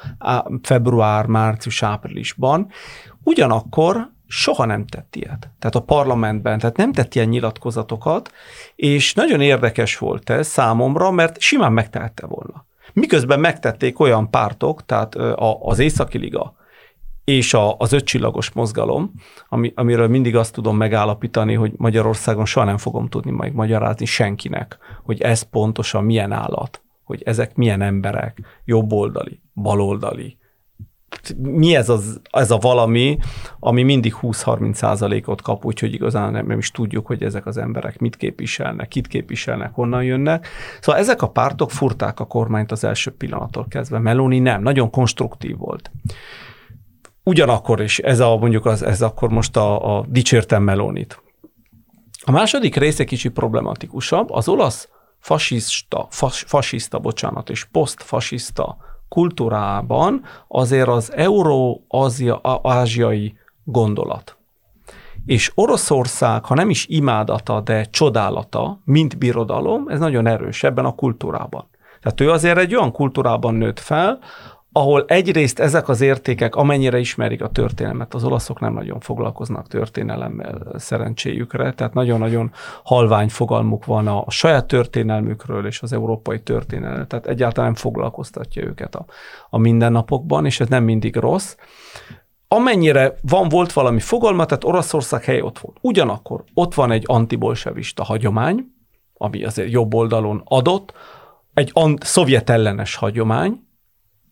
[0.63, 2.69] február, március, áprilisban.
[3.23, 5.51] Ugyanakkor soha nem tett ilyet.
[5.59, 8.31] Tehát a parlamentben, tehát nem tett ilyen nyilatkozatokat,
[8.75, 12.67] és nagyon érdekes volt ez számomra, mert simán megtehette volna.
[12.93, 15.15] Miközben megtették olyan pártok, tehát
[15.61, 16.57] az Északi Liga
[17.29, 19.13] és a, az ötcsillagos mozgalom,
[19.49, 24.79] ami, amiről mindig azt tudom megállapítani, hogy Magyarországon soha nem fogom tudni majd magyarázni senkinek,
[25.05, 30.39] hogy ez pontosan milyen állat, hogy ezek milyen emberek, jobboldali, baloldali,
[31.37, 33.19] mi ez, az, ez a valami,
[33.59, 37.99] ami mindig 20-30 százalékot kap, úgyhogy igazán nem, nem is tudjuk, hogy ezek az emberek
[37.99, 40.49] mit képviselnek, kit képviselnek, honnan jönnek.
[40.81, 43.99] Szóval ezek a pártok furták a kormányt az első pillanattól kezdve.
[43.99, 45.91] Meloni nem, nagyon konstruktív volt.
[47.29, 51.23] Ugyanakkor is, ez a, mondjuk az, ez akkor most a, a dicsértem Melonit.
[52.25, 54.89] A második része kicsi problematikusabb, az olasz
[55.19, 58.77] fasiszta, fas, fasiszta, bocsánat, és posztfasiszta
[59.09, 61.79] kultúrában azért az euró-ázsiai
[63.65, 64.37] gondolat.
[65.27, 70.95] És Oroszország, ha nem is imádata, de csodálata, mint birodalom, ez nagyon erős ebben a
[70.95, 71.69] kultúrában.
[72.01, 74.19] Tehát ő azért egy olyan kultúrában nőtt fel,
[74.73, 80.73] ahol egyrészt ezek az értékek, amennyire ismerik a történelmet, az olaszok nem nagyon foglalkoznak történelemmel
[80.77, 82.53] szerencséjükre, tehát nagyon-nagyon
[82.85, 88.95] halvány fogalmuk van a, saját történelmükről és az európai történelmet, tehát egyáltalán nem foglalkoztatja őket
[88.95, 89.05] a,
[89.51, 91.57] a mindennapokban, és ez nem mindig rossz.
[92.49, 95.77] Amennyire van, volt valami fogalma, tehát Oroszország hely ott volt.
[95.81, 98.65] Ugyanakkor ott van egy antibolsevista hagyomány,
[99.15, 100.93] ami azért jobb oldalon adott,
[101.55, 103.67] egy ant- szovjet ellenes hagyomány,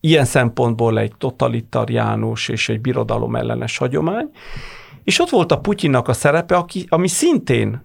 [0.06, 4.30] ilyen szempontból egy totalitariánus és egy birodalom ellenes hagyomány,
[5.04, 7.84] és ott volt a Putyinnak a szerepe, aki, ami szintén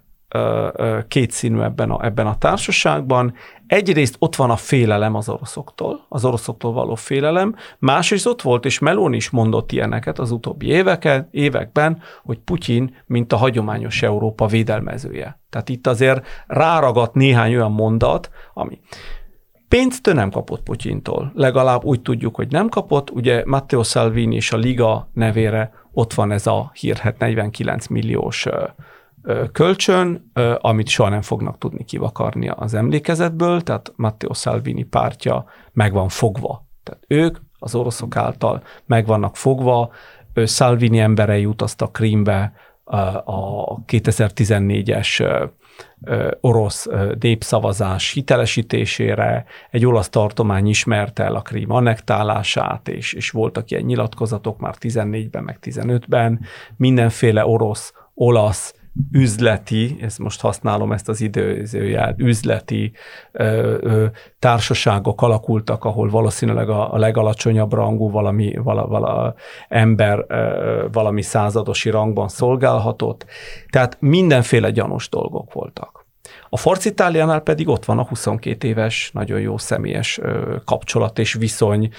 [1.08, 3.34] kétszínű ebben a, ebben a társaságban.
[3.66, 8.78] Egyrészt ott van a félelem az oroszoktól, az oroszoktól való félelem, másrészt ott volt, és
[8.78, 15.40] Meloni is mondott ilyeneket az utóbbi éveken, években, hogy Putyin, mint a hagyományos Európa védelmezője.
[15.50, 18.80] Tehát itt azért ráragadt néhány olyan mondat, ami
[19.72, 21.32] Pénzt ő nem kapott Putyintól.
[21.34, 23.10] Legalább úgy tudjuk, hogy nem kapott.
[23.10, 28.46] Ugye Matteo Salvini és a Liga nevére ott van ez a hírhet 49 milliós
[29.52, 36.08] kölcsön, amit soha nem fognak tudni kivakarni az emlékezetből, tehát Matteo Salvini pártja meg van
[36.08, 36.66] fogva.
[36.82, 39.90] Tehát ők az oroszok által meg vannak fogva,
[40.46, 42.52] Salvini emberei utaztak Krímbe
[43.24, 45.48] a 2014-es
[46.40, 46.88] orosz
[47.20, 54.58] népszavazás hitelesítésére, egy olasz tartomány ismerte el a krím annektálását, és, és voltak ilyen nyilatkozatok
[54.58, 56.40] már 14-ben, meg 15-ben,
[56.76, 58.74] mindenféle orosz, olasz,
[59.12, 62.92] üzleti, ezt most használom ezt az időzőjel, üzleti
[63.32, 64.06] ö, ö,
[64.38, 69.34] társaságok alakultak, ahol valószínűleg a, a legalacsonyabb rangú valami vala, vala
[69.68, 73.26] ember ö, valami századosi rangban szolgálhatott.
[73.70, 76.01] Tehát mindenféle gyanús dolgok voltak.
[76.54, 80.20] A Forc Itáliánál pedig ott van a 22 éves, nagyon jó személyes
[80.64, 81.90] kapcsolat és viszony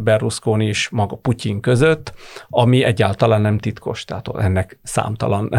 [0.00, 2.12] Berlusconi és maga Putyin között,
[2.48, 5.50] ami egyáltalán nem titkos, tehát ennek számtalan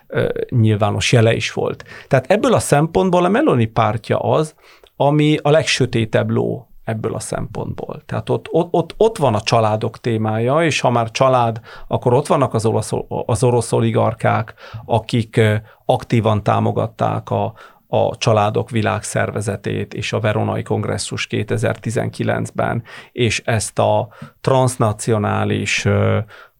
[0.48, 1.84] nyilvános jele is volt.
[2.08, 4.54] Tehát ebből a szempontból a Meloni pártja az,
[4.96, 8.02] ami a legsötétebb ló ebből a szempontból.
[8.06, 12.26] Tehát ott, ott, ott, ott van a családok témája, és ha már család, akkor ott
[12.26, 12.92] vannak az, olasz,
[13.26, 15.40] az orosz oligarkák, akik
[15.84, 17.54] aktívan támogatták a,
[17.94, 24.08] a Családok Világszervezetét és a Veronai Kongresszus 2019-ben, és ezt a
[24.40, 25.86] transnacionális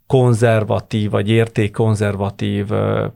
[0.07, 2.69] konzervatív vagy értékkonzervatív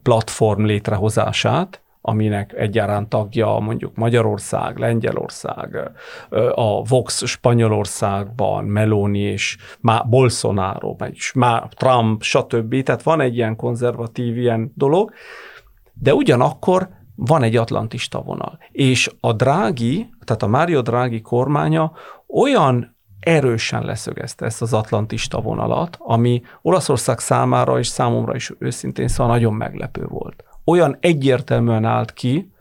[0.03, 5.91] platform létrehozását, aminek egyaránt tagja mondjuk Magyarország, Lengyelország,
[6.55, 9.57] a Vox Spanyolországban, Meloni és
[10.09, 11.33] Bolsonaro, és
[11.69, 12.83] Trump, stb.
[12.83, 15.13] Tehát van egy ilyen konzervatív ilyen dolog,
[15.93, 16.89] de ugyanakkor
[17.21, 18.59] van egy atlantista vonal.
[18.71, 21.93] És a Drági, tehát a Mário Drági kormánya
[22.29, 29.33] olyan erősen leszögezte ezt az atlantista vonalat, ami Olaszország számára és számomra is őszintén szóval
[29.33, 30.45] nagyon meglepő volt.
[30.65, 32.53] Olyan egyértelműen állt ki,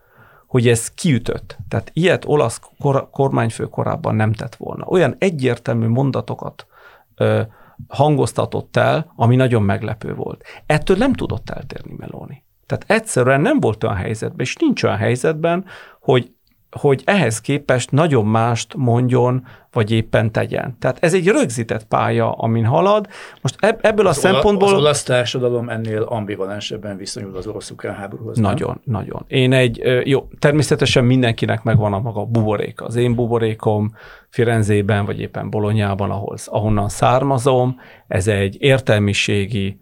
[0.48, 1.58] hogy ez kiütött.
[1.68, 4.86] Tehát ilyet olasz kor- kormányfő korábban nem tett volna.
[4.86, 6.68] Olyan egyértelmű mondatokat
[7.16, 7.42] ö,
[7.88, 10.44] hangoztatott el, ami nagyon meglepő volt.
[10.66, 12.46] Ettől nem tudott eltérni Meloni.
[12.68, 15.66] Tehát egyszerűen nem volt olyan helyzetben, és nincs olyan helyzetben,
[16.00, 16.32] hogy
[16.72, 20.76] hogy ehhez képest nagyon mást mondjon, vagy éppen tegyen.
[20.80, 23.08] Tehát ez egy rögzített pálya, amin halad.
[23.42, 24.68] Most ebből az a szempontból...
[24.68, 28.38] Az olasz társadalom ennél ambivalensebben viszonyul az orosz-ukrán háborúhoz.
[28.38, 28.96] Nagyon, nem?
[28.96, 29.26] nagyon.
[29.28, 32.86] Én egy, jó, természetesen mindenkinek megvan a maga buboréka.
[32.86, 33.94] Az én buborékom
[34.30, 39.80] Firenzében, vagy éppen Bolonyában, ahol, ahonnan származom, ez egy értelmiségi,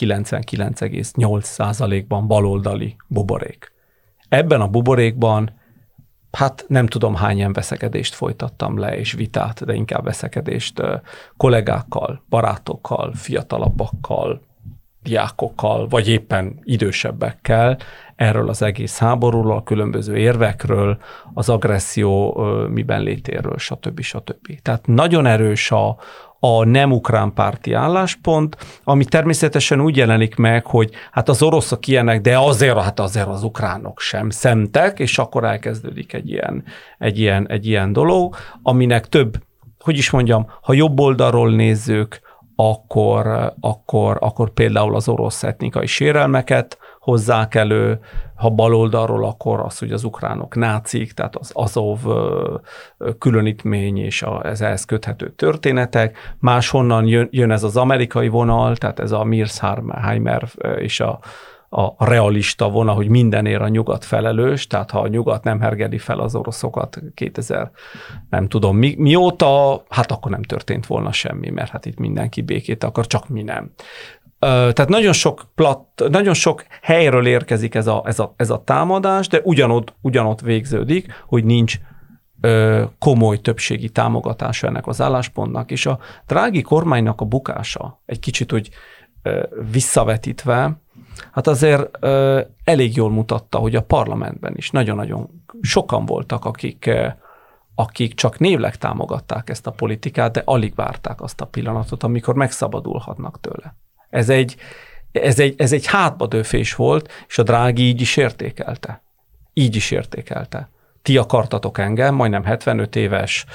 [0.00, 3.72] 99,8%-ban baloldali buborék.
[4.28, 5.54] Ebben a buborékban
[6.30, 10.82] hát nem tudom hányan veszekedést folytattam le, és vitát, de inkább veszekedést
[11.36, 14.45] kollégákkal, barátokkal, fiatalabbakkal,
[15.06, 17.78] diákokkal, vagy éppen idősebbekkel
[18.16, 20.98] erről az egész háborúról, a különböző érvekről,
[21.34, 22.40] az agresszió
[22.70, 24.00] miben létéről, stb.
[24.00, 24.60] stb.
[24.62, 25.96] Tehát nagyon erős a,
[26.40, 32.20] a nem ukrán párti álláspont, ami természetesen úgy jelenik meg, hogy hát az oroszok ilyenek,
[32.20, 36.64] de azért, hát azért az ukránok sem szemtek, és akkor elkezdődik egy ilyen,
[36.98, 39.36] egy ilyen, egy ilyen dolog, aminek több,
[39.78, 42.20] hogy is mondjam, ha jobb oldalról nézzük,
[42.56, 47.98] akkor, akkor, akkor például az orosz etnikai sérelmeket hozzák elő,
[48.34, 51.98] ha baloldalról, akkor az, hogy az ukránok nácik, tehát az Azov
[53.18, 56.34] különítmény és a, ez ehhez köthető történetek.
[56.38, 61.18] Máshonnan jön, jön ez az amerikai vonal, tehát ez a Mirsheimer és a,
[61.68, 66.18] a realista vonal, hogy mindenért a nyugat felelős, tehát ha a nyugat nem hergedi fel
[66.18, 67.70] az oroszokat 2000,
[68.30, 72.84] nem tudom mi, mióta, hát akkor nem történt volna semmi, mert hát itt mindenki békét
[72.84, 73.70] akar, csak mi nem.
[74.38, 79.28] Tehát nagyon sok, plat, nagyon sok helyről érkezik ez a, ez a, ez a támadás,
[79.28, 81.78] de ugyanott, ugyanott végződik, hogy nincs
[82.98, 88.70] komoly többségi támogatása ennek az álláspontnak, és a drági kormánynak a bukása egy kicsit úgy
[89.70, 90.80] visszavetítve,
[91.32, 96.90] hát azért ö, elég jól mutatta, hogy a parlamentben is nagyon-nagyon sokan voltak, akik
[97.78, 103.40] akik csak névleg támogatták ezt a politikát, de alig várták azt a pillanatot, amikor megszabadulhatnak
[103.40, 103.74] tőle.
[104.10, 104.56] Ez egy,
[105.12, 109.02] ez egy, ez egy hátbadőfés volt, és a drági így is értékelte.
[109.52, 110.70] Így is értékelte.
[111.02, 113.46] Ti akartatok engem, majdnem 75 éves,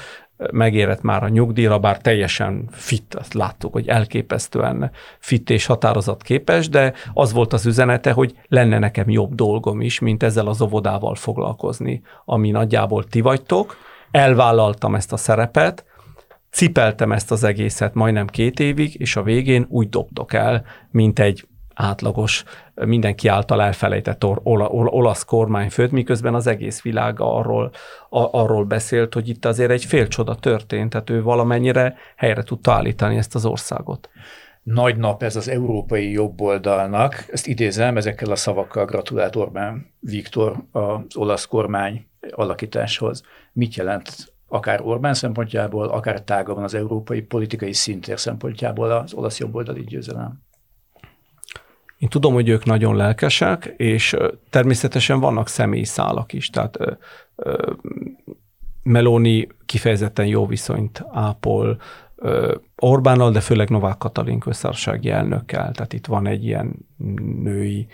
[0.52, 6.68] megérett már a nyugdíjra, bár teljesen fit, azt láttuk, hogy elképesztően fit és határozat képes,
[6.68, 11.14] de az volt az üzenete, hogy lenne nekem jobb dolgom is, mint ezzel az óvodával
[11.14, 13.76] foglalkozni, ami nagyjából ti vagytok.
[14.10, 15.84] Elvállaltam ezt a szerepet,
[16.50, 21.46] cipeltem ezt az egészet majdnem két évig, és a végén úgy dobtok el, mint egy
[21.74, 27.70] átlagos, mindenki által elfelejtett or, ol, ol, olasz kormányfőt, miközben az egész világ arról,
[28.10, 32.72] a, arról beszélt, hogy itt azért egy fél csoda történt, tehát ő valamennyire helyre tudta
[32.72, 34.10] állítani ezt az országot.
[34.62, 41.16] Nagy nap ez az európai jobboldalnak, ezt idézem, ezekkel a szavakkal gratulált Orbán Viktor az
[41.16, 43.22] olasz kormány alakításhoz.
[43.52, 49.84] Mit jelent akár Orbán szempontjából, akár tágabban az európai politikai szintér szempontjából az olasz jobboldali
[49.84, 50.42] győzelem?
[52.02, 54.16] Én tudom, hogy ők nagyon lelkesek, és
[54.50, 56.78] természetesen vannak személyi szálak is, tehát
[58.82, 61.80] Meloni kifejezetten jó viszonyt ápol
[62.76, 66.74] Orbánnal, de főleg Novák Katalin köztársasági elnökkel, tehát itt van egy ilyen
[67.42, 67.86] női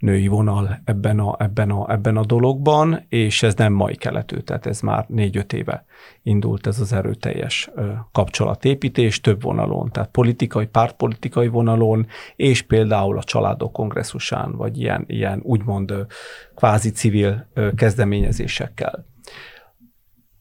[0.00, 4.66] női vonal ebben a, ebben, a, ebben a dologban, és ez nem mai keletű, tehát
[4.66, 5.84] ez már négy-öt éve
[6.22, 7.70] indult ez az erőteljes
[8.12, 15.40] kapcsolatépítés több vonalon, tehát politikai, pártpolitikai vonalon, és például a családok kongresszusán, vagy ilyen, ilyen
[15.42, 16.06] úgymond
[16.54, 19.06] kvázi civil kezdeményezésekkel.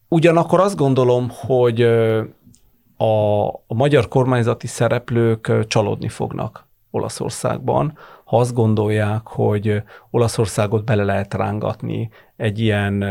[0.07, 1.81] Ugyanakkor azt gondolom, hogy
[2.97, 7.97] a, a magyar kormányzati szereplők csalódni fognak Olaszországban,
[8.29, 13.05] ha azt gondolják, hogy Olaszországot bele lehet rángatni egy ilyen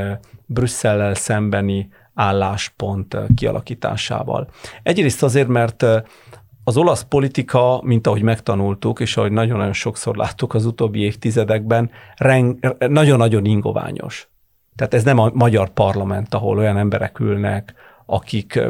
[0.46, 4.48] Brüsszellel szembeni álláspont kialakításával.
[4.82, 5.84] Egyrészt azért, mert
[6.64, 11.90] az olasz politika, mint ahogy megtanultuk, és ahogy nagyon-nagyon sokszor láttuk az utóbbi évtizedekben,
[12.78, 14.28] nagyon-nagyon ingoványos.
[14.76, 17.74] Tehát ez nem a magyar parlament, ahol olyan emberek ülnek,
[18.06, 18.60] akik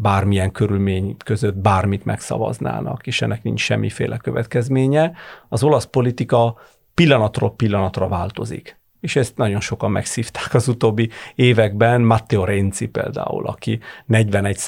[0.00, 5.12] bármilyen körülmény között bármit megszavaznának, és ennek nincs semmiféle következménye.
[5.48, 6.58] Az olasz politika
[6.94, 8.78] pillanatról pillanatra változik.
[9.00, 12.00] És ezt nagyon sokan megszívták az utóbbi években.
[12.00, 14.58] Matteo Renzi például, aki 41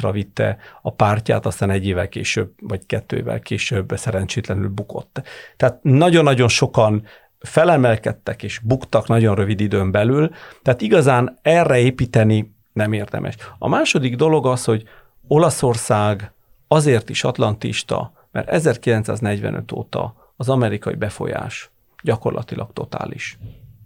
[0.00, 5.22] ra vitte a pártját, aztán egy évvel később, vagy kettő évvel később szerencsétlenül bukott.
[5.56, 7.04] Tehát nagyon-nagyon sokan
[7.38, 10.30] felemelkedtek és buktak nagyon rövid időn belül,
[10.62, 13.36] tehát igazán erre építeni nem érdemes.
[13.58, 14.88] A második dolog az, hogy
[15.28, 16.32] Olaszország
[16.68, 21.70] azért is atlantista, mert 1945 óta az amerikai befolyás
[22.02, 23.38] gyakorlatilag totális.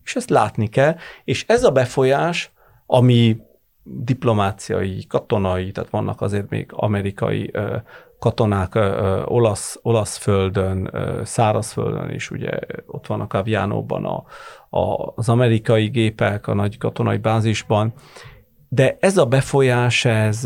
[0.05, 2.53] És ezt látni kell, és ez a befolyás,
[2.87, 3.40] ami
[3.83, 7.77] diplomáciai, katonai, tehát vannak azért még amerikai ö,
[8.18, 12.51] katonák ö, olasz, olasz földön, ö, szárazföldön is, ugye
[12.87, 14.24] ott vannak a Vianóban a,
[14.79, 17.92] a, az amerikai gépek a nagy katonai bázisban,
[18.68, 20.45] de ez a befolyás, ez,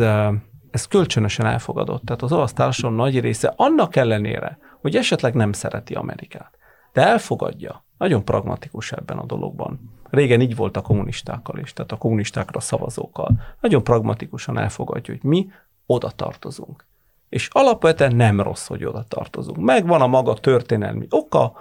[0.71, 2.03] ez kölcsönösen elfogadott.
[2.05, 6.59] Tehát az olasz társadalom nagy része annak ellenére, hogy esetleg nem szereti Amerikát,
[6.93, 7.85] de elfogadja.
[7.99, 9.81] Nagyon pragmatikus ebben a dologban.
[10.11, 13.41] Régen így volt a kommunistákkal is, tehát a kommunistákra szavazókkal.
[13.61, 15.51] Nagyon pragmatikusan elfogadja, hogy mi
[15.87, 16.87] oda tartozunk.
[17.33, 19.59] és alapvetően nem rossz, hogy oda tartozunk.
[19.59, 21.53] Megvan a maga történelmi oka,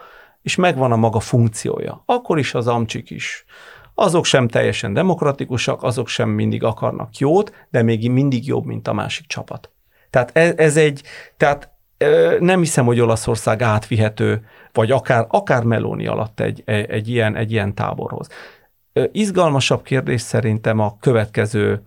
[0.42, 2.04] és megvan a maga funkciója.
[2.06, 3.46] Akkor is az amcsik is.
[4.02, 8.94] Azok sem teljesen demokratikusak, azok sem mindig akarnak jót, de még mindig jobb, mint a
[8.94, 9.70] másik csapat.
[10.10, 11.02] Tehát ez, ez egy,
[11.38, 11.70] tehát
[12.40, 17.52] nem hiszem, hogy Olaszország átvihető, vagy akár, akár Meloni alatt egy, egy, egy, ilyen, egy
[17.52, 18.28] ilyen táborhoz.
[19.12, 21.82] Izgalmasabb kérdés szerintem a következő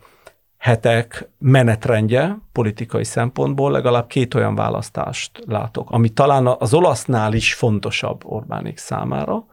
[0.58, 8.24] hetek menetrendje politikai szempontból legalább két olyan választást látok, ami talán az olasznál is fontosabb
[8.24, 9.44] Orbánik számára.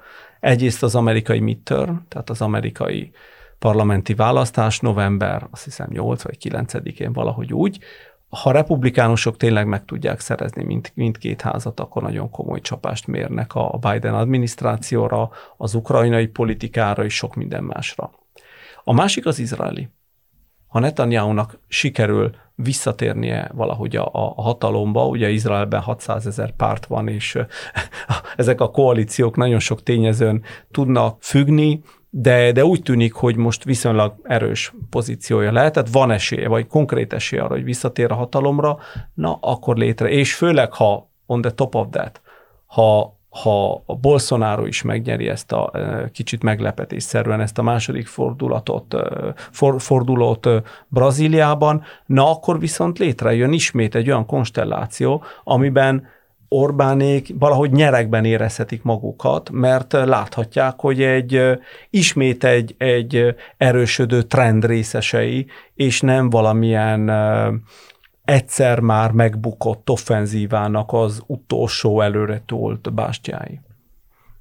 [0.42, 3.12] Egyrészt az amerikai midterm, tehát az amerikai
[3.60, 7.80] parlamenti választás november, azt hiszem 8 vagy 9-én valahogy úgy,
[8.30, 13.80] ha republikánusok tényleg meg tudják szerezni mind, mindkét házat, akkor nagyon komoly csapást mérnek a
[13.82, 18.12] Biden adminisztrációra, az ukrajnai politikára és sok minden másra.
[18.84, 19.90] A másik az izraeli.
[20.72, 27.38] Ha Netanyahu-nak sikerül visszatérnie valahogy a, a hatalomba, ugye Izraelben 600 ezer párt van, és
[28.38, 34.14] ezek a koalíciók nagyon sok tényezőn tudnak függni, de, de úgy tűnik, hogy most viszonylag
[34.24, 38.78] erős pozíciója lehet, tehát van esélye, vagy konkrét esélye arra, hogy visszatér a hatalomra,
[39.14, 42.22] na akkor létre, és főleg, ha on the top of that,
[42.66, 45.72] ha, ha a Bolsonaro is megnyeri ezt a
[46.12, 48.96] kicsit meglepetésszerűen ezt a második fordulatot,
[49.36, 50.48] for, fordulót
[50.88, 56.08] Brazíliában, na akkor viszont létrejön ismét egy olyan konstelláció, amiben
[56.54, 61.42] Orbánék valahogy nyerekben érezhetik magukat, mert láthatják, hogy egy
[61.90, 67.12] ismét egy, egy erősödő trend részesei, és nem valamilyen
[68.24, 73.60] egyszer már megbukott offenzívának az utolsó előre tolt bástyái.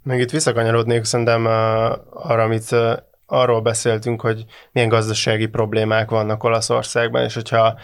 [0.03, 1.47] Meg itt visszakanyarodnék szerintem
[2.11, 2.77] arra, amit
[3.27, 7.79] arról beszéltünk, hogy milyen gazdasági problémák vannak Olaszországban, és hogyha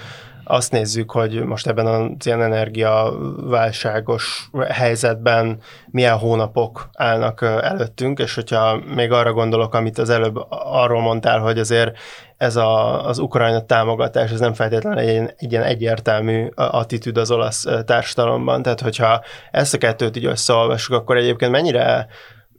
[0.49, 5.59] azt nézzük, hogy most ebben az ilyen energiaválságos helyzetben
[5.91, 11.59] milyen hónapok állnak előttünk, és hogyha még arra gondolok, amit az előbb arról mondtál, hogy
[11.59, 11.97] azért
[12.37, 17.65] ez a, az Ukrajna támogatás, ez nem feltétlenül egy, egy ilyen egyértelmű attitűd az olasz
[17.85, 22.07] társadalomban, tehát hogyha ezt a kettőt így összeolvassuk, akkor egyébként mennyire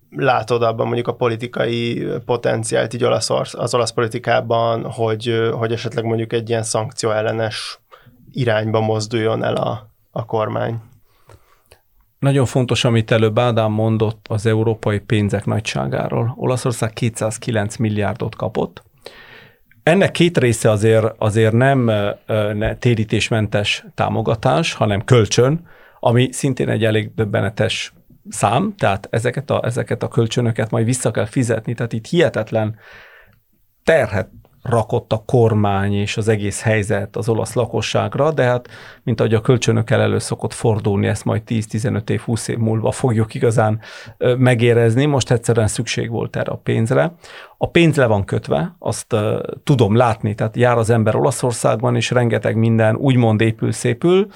[0.10, 6.34] látod abban mondjuk a politikai potenciált így olasz, az olasz politikában, hogy, hogy esetleg mondjuk
[6.34, 7.80] egy ilyen szankció ellenes
[8.32, 10.82] irányba mozduljon el a, a kormány?
[12.20, 16.34] Nagyon fontos, amit előbb Ádám mondott az európai pénzek nagyságáról.
[16.38, 18.84] Olaszország 209 milliárdot kapott.
[19.84, 21.92] Ennek két része azért, azért nem
[22.54, 25.68] ne, térítésmentes támogatás, hanem kölcsön,
[26.00, 27.94] ami szintén egy elég döbbenetes
[28.30, 32.76] szám, tehát ezeket a, ezeket a kölcsönöket majd vissza kell fizetni, tehát itt hihetetlen
[33.84, 34.30] terhet
[34.70, 38.68] rakott a kormány és az egész helyzet az olasz lakosságra, de hát,
[39.04, 43.34] mint ahogy a kölcsönökkel elő szokott fordulni, ezt majd 10-15 év, 20 év múlva fogjuk
[43.34, 43.80] igazán
[44.38, 47.14] megérezni, most egyszerűen szükség volt erre a pénzre.
[47.58, 52.12] A pénz le van kötve, azt uh, tudom látni, tehát jár az ember Olaszországban, és
[52.12, 54.28] rengeteg minden úgymond épül, szépül,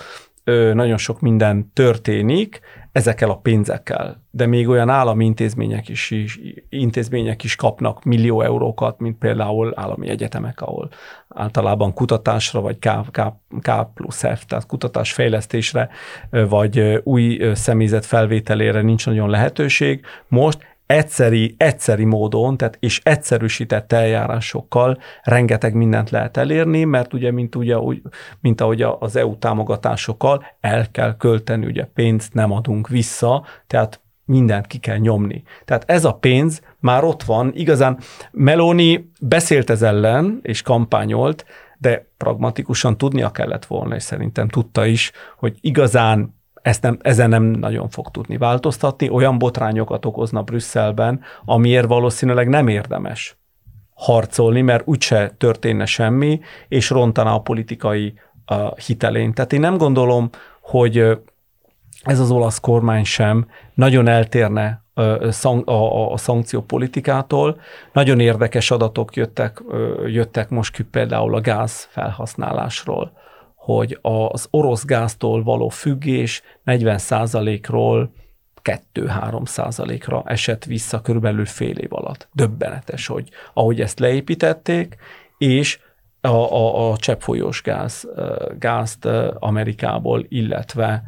[0.74, 2.60] nagyon sok minden történik,
[2.92, 6.40] ezekkel a pénzekkel, de még olyan állami intézmények is, is,
[6.70, 10.90] intézmények is kapnak millió eurókat, mint például állami egyetemek, ahol
[11.28, 13.22] általában kutatásra, vagy K, K,
[13.62, 15.90] K plusz F, tehát kutatásfejlesztésre,
[16.30, 20.06] vagy új személyzet felvételére nincs nagyon lehetőség.
[20.28, 27.56] Most egyszeri, egyszeri módon, tehát és egyszerűsített eljárásokkal rengeteg mindent lehet elérni, mert ugye, mint,
[27.56, 28.02] ugye, úgy,
[28.40, 34.68] mint ahogy az EU támogatásokkal el kell költeni, ugye pénzt nem adunk vissza, tehát mindent
[34.68, 35.44] ki kell nyomni.
[35.66, 37.98] Tehát ez a pénz már ott van, igazán
[38.32, 41.46] Meloni beszélt ez ellen, és kampányolt,
[41.78, 47.44] de pragmatikusan tudnia kellett volna, és szerintem tudta is, hogy igazán ezt nem, ezen nem
[47.44, 53.38] nagyon fog tudni változtatni, olyan botrányokat okozna Brüsszelben, amiért valószínűleg nem érdemes
[53.94, 58.14] harcolni, mert úgyse történne semmi, és rontaná a politikai
[58.52, 59.34] uh, hitelén.
[59.34, 60.30] Tehát én nem gondolom,
[60.62, 60.98] hogy
[62.04, 64.84] ez az olasz kormány sem nagyon eltérne
[65.66, 67.60] a szankciópolitikától.
[67.94, 69.64] Nagyon érdekes adatok jöttek,
[70.06, 73.12] jöttek most ki például a gáz felhasználásról
[73.62, 78.14] hogy az orosz gáztól való függés 40%-ról
[78.94, 82.28] 2-3 százalékra esett vissza körülbelül fél év alatt.
[82.34, 84.96] Döbbenetes, hogy ahogy ezt leépítették,
[85.38, 85.80] és
[86.22, 88.08] a, a, a cseppfolyós gáz,
[88.60, 89.06] gázt
[89.40, 91.04] Amerikából, illetve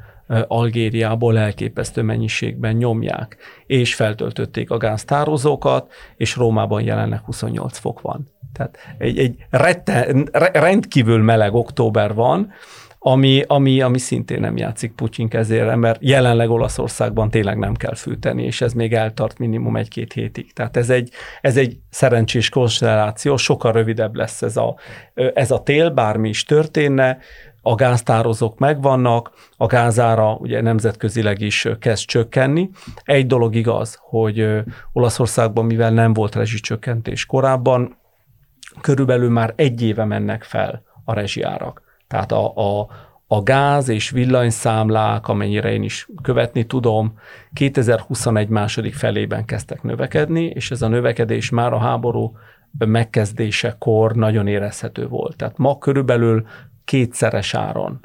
[0.47, 8.32] Algériából elképesztő mennyiségben nyomják, és feltöltötték a gáztározókat, és Rómában jelenleg 28 fok van.
[8.53, 10.13] Tehát egy, egy rette,
[10.53, 12.53] rendkívül meleg október van,
[13.05, 18.43] ami, ami, ami szintén nem játszik Putyin kezére, mert jelenleg Olaszországban tényleg nem kell fűteni,
[18.43, 20.53] és ez még eltart minimum egy-két hétig.
[20.53, 21.09] Tehát ez egy,
[21.41, 24.75] ez egy szerencsés konstelláció, sokkal rövidebb lesz ez a,
[25.33, 27.17] ez a tél, bármi is történne,
[27.65, 32.69] a gáztározók megvannak, a gázára ugye nemzetközileg is kezd csökkenni.
[33.03, 34.47] Egy dolog igaz, hogy
[34.91, 37.97] Olaszországban, mivel nem volt rezsicsökkentés korábban,
[38.81, 41.81] körülbelül már egy éve mennek fel a rezsiárak.
[42.07, 42.87] Tehát a, a,
[43.27, 47.19] a gáz és villanyszámlák, amennyire én is követni tudom,
[47.53, 52.37] 2021 második felében kezdtek növekedni, és ez a növekedés már a háború
[52.77, 55.35] megkezdésekor nagyon érezhető volt.
[55.35, 56.45] Tehát ma körülbelül
[56.85, 57.99] kétszeres áron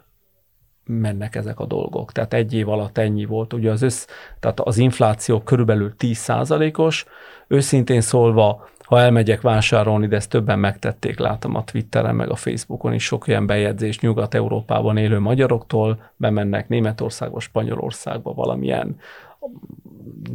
[0.85, 2.12] mennek ezek a dolgok.
[2.12, 3.53] Tehát egy év alatt ennyi volt.
[3.53, 4.07] Ugye az össz,
[4.41, 6.31] tehát az infláció körülbelül 10
[6.73, 7.07] os
[7.47, 12.93] Őszintén szólva, ha elmegyek vásárolni, de ezt többen megtették, látom a Twitteren, meg a Facebookon
[12.93, 18.97] is sok ilyen bejegyzés Nyugat-Európában élő magyaroktól, bemennek Németországba, Spanyolországba valamilyen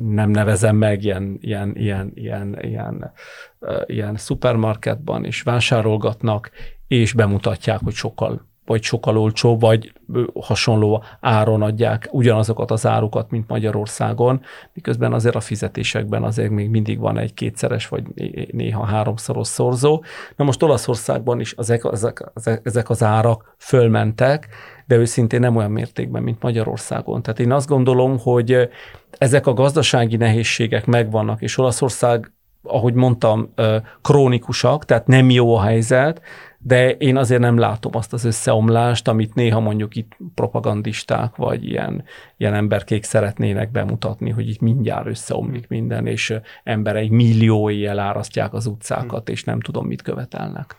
[0.08, 3.12] nem nevezem meg, ilyen, ilyen, ilyen, ilyen, ilyen,
[3.86, 6.52] ilyen szupermarketban, és vásárolgatnak,
[6.88, 9.94] és bemutatják, hogy sokkal vagy sokkal olcsóbb, vagy
[10.40, 14.42] hasonló áron adják ugyanazokat az árukat, mint Magyarországon,
[14.74, 18.04] miközben azért a fizetésekben azért még mindig van egy kétszeres, vagy
[18.52, 20.04] néha háromszoros szorzó.
[20.36, 22.32] Na most Olaszországban is ezek, ezek,
[22.64, 24.48] ezek az árak fölmentek,
[24.88, 27.22] de őszintén nem olyan mértékben, mint Magyarországon.
[27.22, 28.70] Tehát én azt gondolom, hogy
[29.18, 32.32] ezek a gazdasági nehézségek megvannak, és Olaszország
[32.64, 33.54] ahogy mondtam,
[34.02, 36.22] krónikusak, tehát nem jó a helyzet,
[36.66, 42.04] de én azért nem látom azt az összeomlást, amit néha mondjuk itt propagandisták vagy ilyen,
[42.38, 46.34] ilyen emberkék szeretnének bemutatni, hogy itt mindjárt összeomlik minden, és
[46.64, 50.76] emberek milliói elárasztják az utcákat, és nem tudom, mit követelnek.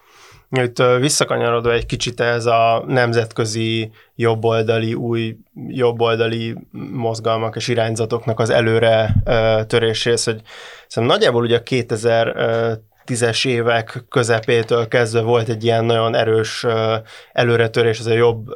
[0.62, 5.36] Itt visszakanyarodva egy kicsit ez a nemzetközi jobboldali, új
[5.68, 6.57] jobboldali
[6.92, 9.14] mozgalmak és irányzatoknak az előre
[9.66, 10.40] töréséhez, hogy
[10.88, 12.36] szerintem nagyjából ugye a 2000
[13.05, 16.66] tízes évek közepétől kezdve volt egy ilyen nagyon erős
[17.32, 18.46] előretörés, az a jobb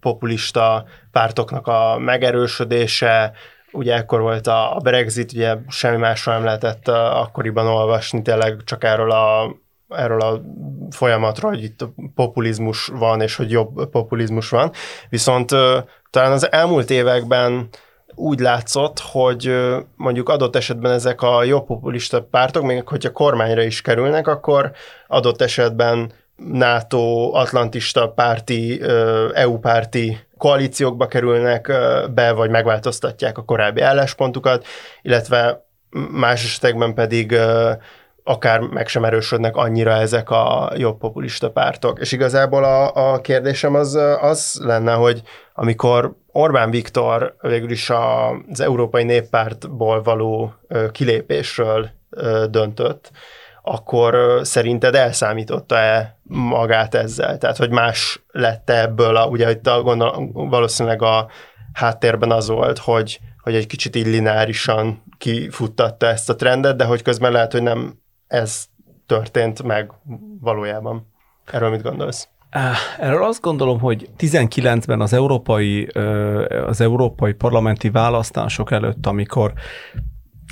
[0.00, 3.32] populista pártoknak a megerősödése,
[3.72, 9.10] ugye ekkor volt a Brexit, ugye semmi másról nem lehetett akkoriban olvasni, tényleg csak erről
[9.10, 9.56] a
[9.96, 10.40] erről a
[10.90, 11.84] folyamatról, hogy itt
[12.14, 14.70] populizmus van, és hogy jobb populizmus van.
[15.08, 15.50] Viszont
[16.10, 17.68] talán az elmúlt években
[18.14, 19.56] úgy látszott, hogy
[19.96, 24.72] mondjuk adott esetben ezek a jobb populista pártok, még hogyha kormányra is kerülnek, akkor
[25.06, 28.80] adott esetben NATO, atlantista párti,
[29.34, 31.72] EU párti koalíciókba kerülnek
[32.14, 34.66] be, vagy megváltoztatják a korábbi álláspontukat,
[35.02, 35.66] illetve
[36.10, 37.38] más esetekben pedig
[38.24, 41.98] akár meg sem erősödnek annyira ezek a jobb populista pártok.
[41.98, 45.22] És igazából a, a kérdésem az, az lenne, hogy
[45.54, 50.54] amikor Orbán Viktor végül is az Európai Néppártból való
[50.92, 51.90] kilépésről
[52.50, 53.10] döntött,
[53.62, 57.38] akkor szerinted elszámította-e magát ezzel?
[57.38, 61.28] Tehát, hogy más lett ebből, a, ugye itt a, gondol, valószínűleg a
[61.72, 67.02] háttérben az volt, hogy, hogy egy kicsit így lineárisan kifuttatta ezt a trendet, de hogy
[67.02, 68.01] közben lehet, hogy nem
[68.32, 68.64] ez
[69.06, 69.92] történt meg
[70.40, 71.06] valójában.
[71.44, 72.28] Erről mit gondolsz?
[72.98, 75.86] Erről azt gondolom, hogy 19-ben az európai,
[76.66, 79.52] az európai parlamenti választások előtt, amikor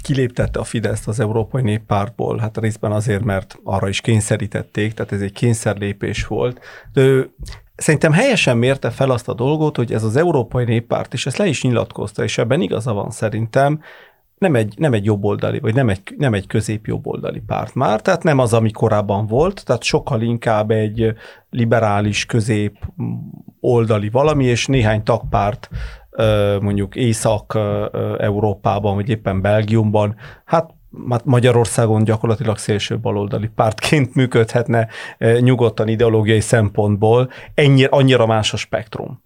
[0.03, 5.21] kiléptette a Fideszt az Európai Néppártból, hát részben azért, mert arra is kényszerítették, tehát ez
[5.21, 6.61] egy kényszerlépés volt.
[6.93, 7.35] De ő
[7.77, 11.47] szerintem helyesen mérte fel azt a dolgot, hogy ez az Európai Néppárt, és ezt le
[11.47, 13.81] is nyilatkozta, és ebben igaza van szerintem,
[14.41, 18.39] nem egy, nem egy jobboldali, vagy nem egy, nem egy középjobboldali párt már, tehát nem
[18.39, 21.15] az, ami korábban volt, tehát sokkal inkább egy
[21.51, 22.79] liberális közép
[23.61, 25.69] oldali valami, és néhány tagpárt
[26.61, 30.75] mondjuk Észak-Európában, vagy éppen Belgiumban, hát
[31.25, 34.89] Magyarországon gyakorlatilag szélső baloldali pártként működhetne
[35.41, 39.23] nyugodtan ideológiai szempontból, ennyire, annyira más a spektrum.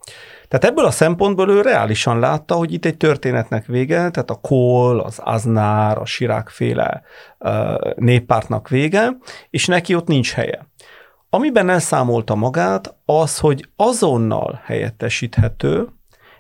[0.49, 4.99] Tehát ebből a szempontból ő reálisan látta, hogy itt egy történetnek vége, tehát a Kohl,
[4.99, 7.03] az Aznár, a Sirákféle
[7.97, 9.17] néppártnak vége,
[9.51, 10.67] és neki ott nincs helye.
[11.31, 15.89] Amiben elszámolta magát, az, hogy azonnal helyettesíthető,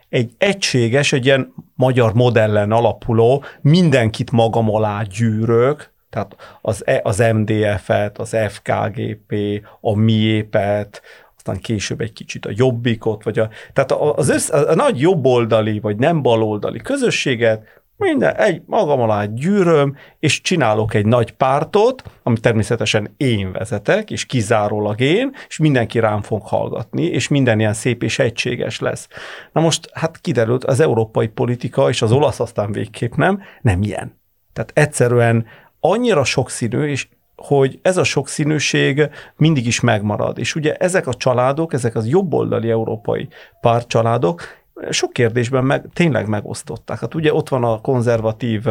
[0.08, 7.18] egy egységes, egy ilyen magyar modellen alapuló, mindenkit magam alá gyűrök, tehát az, e, az
[7.32, 9.34] MDF-et, az FKGP,
[9.80, 11.02] a miépet,
[11.46, 15.80] aztán később egy kicsit a jobbikot, vagy a, tehát az össz, a, a nagy jobboldali,
[15.80, 22.40] vagy nem baloldali közösséget minden, egy magam alá gyűröm, és csinálok egy nagy pártot, amit
[22.40, 28.02] természetesen én vezetek, és kizárólag én, és mindenki rám fog hallgatni, és minden ilyen szép
[28.02, 29.08] és egységes lesz.
[29.52, 34.20] Na most, hát kiderült, az európai politika, és az olasz aztán végképp nem, nem ilyen.
[34.52, 35.46] Tehát egyszerűen
[35.80, 37.08] annyira sokszínű, és
[37.44, 40.38] hogy ez a sokszínűség mindig is megmarad.
[40.38, 43.28] És ugye ezek a családok, ezek az jobboldali európai
[43.60, 44.42] pártcsaládok
[44.90, 46.98] sok kérdésben meg, tényleg megosztották.
[46.98, 48.64] Hát ugye ott van a konzervatív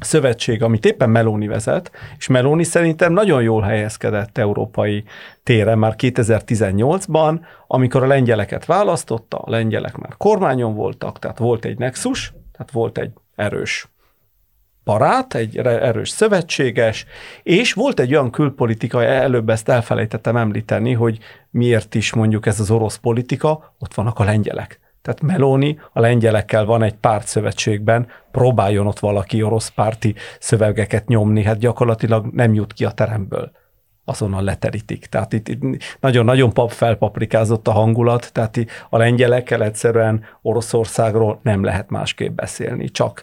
[0.00, 5.04] szövetség, amit éppen Meloni vezet, és Meloni szerintem nagyon jól helyezkedett európai
[5.42, 11.78] téren már 2018-ban, amikor a lengyeleket választotta, a lengyelek már kormányon voltak, tehát volt egy
[11.78, 13.88] nexus, tehát volt egy erős
[14.88, 17.06] barát, egy erős szövetséges,
[17.42, 21.18] és volt egy olyan külpolitika, előbb ezt elfelejtettem említeni, hogy
[21.50, 24.80] miért is mondjuk ez az orosz politika, ott vannak a lengyelek.
[25.02, 31.58] Tehát Meloni a lengyelekkel van egy pártszövetségben, próbáljon ott valaki orosz párti szövegeket nyomni, hát
[31.58, 33.50] gyakorlatilag nem jut ki a teremből
[34.08, 35.06] azonnal leterítik.
[35.06, 35.62] Tehát itt, itt
[36.00, 38.58] nagyon-nagyon pap felpaprikázott a hangulat, tehát
[38.90, 43.22] a lengyelekkel egyszerűen Oroszországról nem lehet másképp beszélni, csak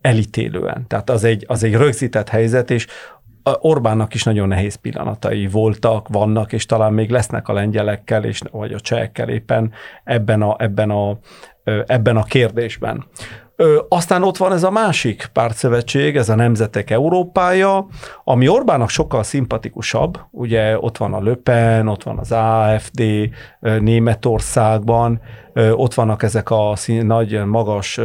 [0.00, 0.84] elítélően.
[0.86, 2.86] Tehát az egy, az egy rögzített helyzet, és
[3.42, 8.72] Orbánnak is nagyon nehéz pillanatai voltak, vannak, és talán még lesznek a lengyelekkel, és, vagy
[8.72, 9.72] a csehekkel éppen
[10.04, 11.18] ebben a, ebben a,
[11.86, 13.04] ebben a kérdésben.
[13.88, 17.86] Aztán ott van ez a másik pártszövetség, ez a Nemzetek Európája,
[18.24, 20.18] ami Orbánnak sokkal szimpatikusabb.
[20.30, 23.02] Ugye ott van a Löpen, ott van az AFD
[23.60, 25.20] Németországban,
[25.54, 28.00] ott vannak ezek a nagy, magas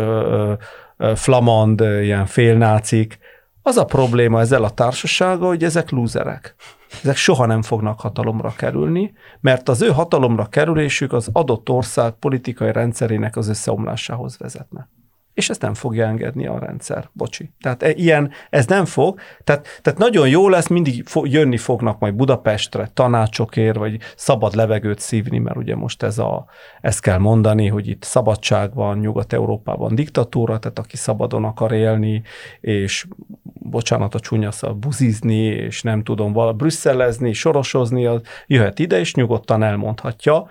[1.16, 3.20] flamand, ilyen félnácik.
[3.62, 6.56] Az a probléma ezzel a társasággal, hogy ezek lúzerek.
[7.03, 12.72] Ezek soha nem fognak hatalomra kerülni, mert az ő hatalomra kerülésük az adott ország politikai
[12.72, 14.89] rendszerének az összeomlásához vezetne
[15.36, 17.09] és ezt nem fogja engedni a rendszer.
[17.11, 17.51] Bocsi.
[17.61, 19.19] Tehát e, ilyen, ez nem fog.
[19.43, 24.99] Tehát, tehát nagyon jó lesz, mindig fo, jönni fognak majd Budapestre tanácsokért, vagy szabad levegőt
[24.99, 26.45] szívni, mert ugye most ez a,
[26.81, 32.21] ezt kell mondani, hogy itt szabadság van, Nyugat-Európában diktatúra, tehát aki szabadon akar élni,
[32.61, 33.05] és
[33.43, 39.13] bocsánat a csúnya szó, buzizni, és nem tudom, vala brüsszelezni, sorosozni, az jöhet ide, és
[39.13, 40.47] nyugodtan elmondhatja,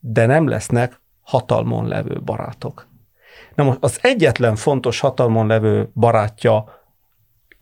[0.00, 2.92] de nem lesznek hatalmon levő barátok
[3.54, 6.82] Na most az egyetlen fontos hatalmon levő barátja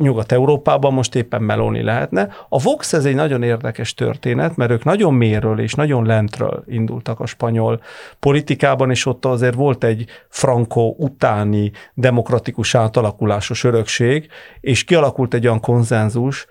[0.03, 2.28] Nyugat-Európában most éppen Meloni lehetne.
[2.49, 7.20] A Vox ez egy nagyon érdekes történet, mert ők nagyon méről és nagyon lentről indultak
[7.20, 7.80] a spanyol
[8.18, 14.28] politikában, és ott azért volt egy Franco utáni demokratikus átalakulásos örökség,
[14.61, 16.47] és kialakult egy olyan konzenzus,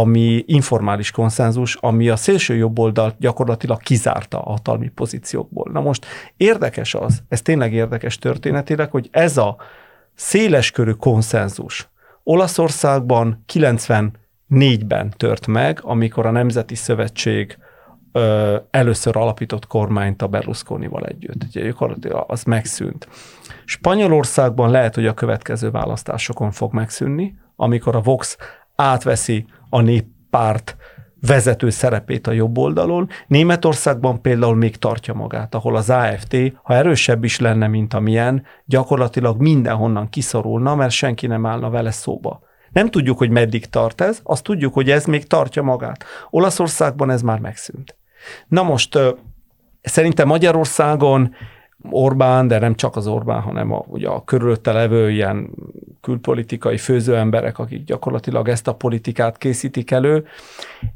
[0.00, 5.70] ami informális konszenzus, ami a szélső jobb oldalt gyakorlatilag kizárta a hatalmi pozíciókból.
[5.72, 9.56] Na most érdekes az, ez tényleg érdekes történetileg, hogy ez a
[10.14, 11.88] széleskörű konszenzus
[12.22, 17.58] Olaszországban 94-ben tört meg, amikor a Nemzeti Szövetség
[18.12, 21.44] ö, először alapított kormányt a Berlusconival együtt.
[21.48, 23.08] Ugye gyakorlatilag az megszűnt.
[23.64, 28.36] Spanyolországban lehet, hogy a következő választásokon fog megszűnni, amikor a Vox
[28.76, 30.76] átveszi a néppárt
[31.26, 33.08] vezető szerepét a jobb oldalon.
[33.26, 39.40] Németországban például még tartja magát, ahol az AFT, ha erősebb is lenne, mint amilyen, gyakorlatilag
[39.40, 42.40] mindenhonnan kiszorulna, mert senki nem állna vele szóba.
[42.70, 46.04] Nem tudjuk, hogy meddig tart ez, azt tudjuk, hogy ez még tartja magát.
[46.30, 47.96] Olaszországban ez már megszűnt.
[48.48, 48.98] Na most
[49.82, 51.34] szerintem Magyarországon
[51.90, 55.50] Orbán, de nem csak az Orbán, hanem a, ugye a körülötte levő ilyen
[56.00, 60.26] külpolitikai főzőemberek, akik gyakorlatilag ezt a politikát készítik elő,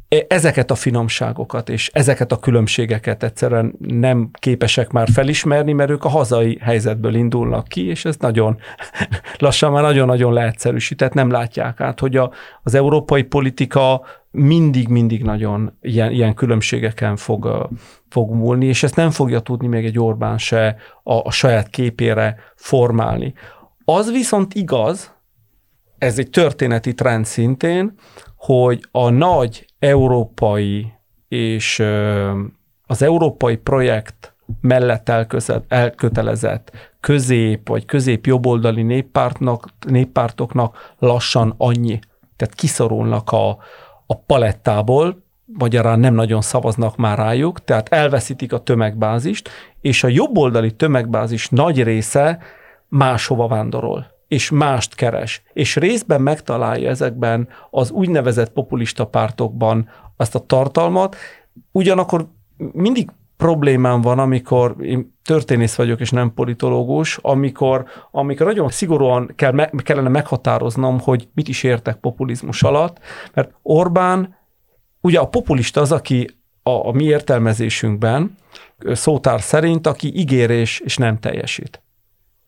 [0.09, 6.05] e, ezeket a finomságokat és ezeket a különbségeket egyszerűen nem képesek már felismerni, mert ők
[6.05, 8.57] a hazai helyzetből indulnak ki, és ez nagyon
[9.39, 12.30] lassan már nagyon-nagyon leegyszerűsített, nem látják át, hogy a,
[12.62, 14.03] az európai politika
[14.37, 17.68] mindig-mindig nagyon ilyen, ilyen különbségeken fog,
[18.09, 22.37] fog múlni, és ezt nem fogja tudni még egy Orbán se a, a saját képére
[22.55, 23.34] formálni.
[23.84, 25.14] Az viszont igaz,
[25.99, 27.95] ez egy történeti trend szintén,
[28.37, 30.93] hogy a nagy európai
[31.28, 31.82] és
[32.87, 35.09] az európai projekt mellett
[35.68, 41.99] elkötelezett közép vagy közép jobboldali néppártnak, néppártoknak lassan annyi,
[42.37, 43.59] tehát kiszorulnak a,
[44.07, 49.48] a palettából, magyarán nem nagyon szavaznak már rájuk, tehát elveszítik a tömegbázist,
[49.80, 52.38] és a jobboldali tömegbázis nagy része
[52.88, 60.38] máshova vándorol és mást keres, és részben megtalálja ezekben az úgynevezett populista pártokban azt a
[60.46, 61.16] tartalmat,
[61.72, 69.32] ugyanakkor mindig problémám van, amikor én történész vagyok, és nem politológus, amikor, amikor nagyon szigorúan
[69.37, 72.99] kell, me, kellene meghatároznom, hogy mit is értek populizmus alatt,
[73.34, 74.37] mert Orbán,
[75.01, 76.28] ugye a populista az, aki
[76.62, 78.37] a, a mi értelmezésünkben
[78.93, 81.82] szótár szerint, aki ígérés és nem teljesít.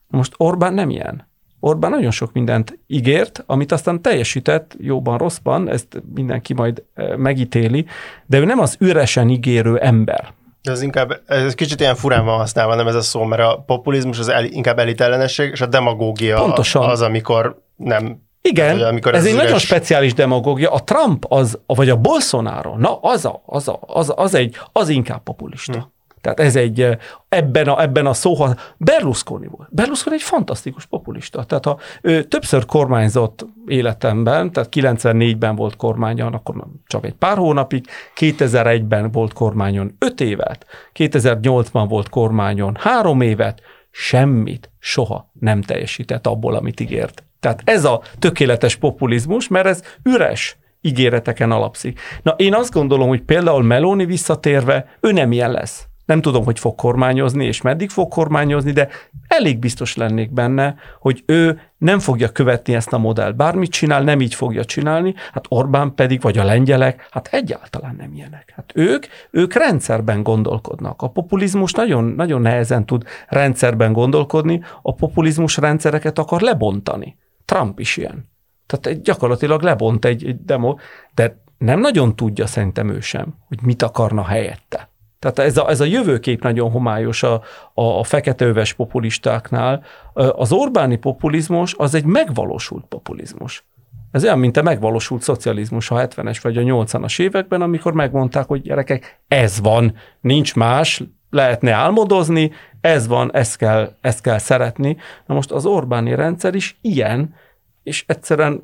[0.06, 1.26] Most Orbán nem ilyen.
[1.60, 6.82] Orbán nagyon sok mindent ígért, amit aztán teljesített, jóban, rosszban, ezt mindenki majd
[7.16, 7.86] megítéli,
[8.26, 10.32] de ő nem az üresen ígérő ember.
[10.62, 14.18] Ez inkább, ez kicsit ilyen furán van használva, nem ez a szó, mert a populizmus
[14.18, 16.90] az el, inkább elitellenesség, és a demagógia Pontosan.
[16.90, 19.44] az, amikor nem igen, amikor ez, ez egy üres...
[19.44, 20.70] nagyon speciális demagógia.
[20.70, 24.88] A Trump az, vagy a Bolsonaro, na az, a, az, a, az, az, egy, az
[24.88, 25.72] inkább populista.
[25.72, 25.78] Hm.
[26.20, 26.98] Tehát ez egy,
[27.28, 29.68] ebben a, ebben a szóha, Berlusconi volt.
[29.70, 31.44] Berlusconi egy fantasztikus populista.
[31.44, 37.86] Tehát ha ő többször kormányzott életemben, tehát 94-ben volt kormányon, akkor csak egy pár hónapig,
[38.16, 43.60] 2001-ben volt kormányon 5 évet, 2008-ban volt kormányon 3 évet,
[43.90, 47.22] semmit soha nem teljesített abból, amit ígért.
[47.40, 52.00] Tehát ez a tökéletes populizmus, mert ez üres ígéreteken alapszik.
[52.22, 55.86] Na én azt gondolom, hogy például Meloni visszatérve, ő nem ilyen lesz.
[56.08, 58.88] Nem tudom, hogy fog kormányozni, és meddig fog kormányozni, de
[59.26, 63.36] elég biztos lennék benne, hogy ő nem fogja követni ezt a modellt.
[63.36, 68.12] Bármit csinál, nem így fogja csinálni, hát Orbán pedig, vagy a lengyelek, hát egyáltalán nem
[68.14, 68.52] ilyenek.
[68.56, 71.02] Hát ők, ők rendszerben gondolkodnak.
[71.02, 77.16] A populizmus nagyon, nagyon nehezen tud rendszerben gondolkodni, a populizmus rendszereket akar lebontani.
[77.44, 78.28] Trump is ilyen.
[78.66, 80.76] Tehát gyakorlatilag lebont egy, egy demo,
[81.14, 84.88] de nem nagyon tudja szerintem ő sem, hogy mit akarna helyette.
[85.18, 87.42] Tehát ez a, ez a jövőkép nagyon homályos a,
[87.74, 89.82] a, a feketeöves populistáknál.
[90.12, 93.64] Az Orbáni populizmus az egy megvalósult populizmus.
[94.10, 98.62] Ez olyan, mint a megvalósult szocializmus a 70-es vagy a 80-as években, amikor megmondták, hogy
[98.62, 104.96] gyerekek, ez van, nincs más, lehetne álmodozni, ez van, ezt kell, ezt kell szeretni.
[105.26, 107.34] Na most az Orbáni rendszer is ilyen,
[107.82, 108.60] és egyszerűen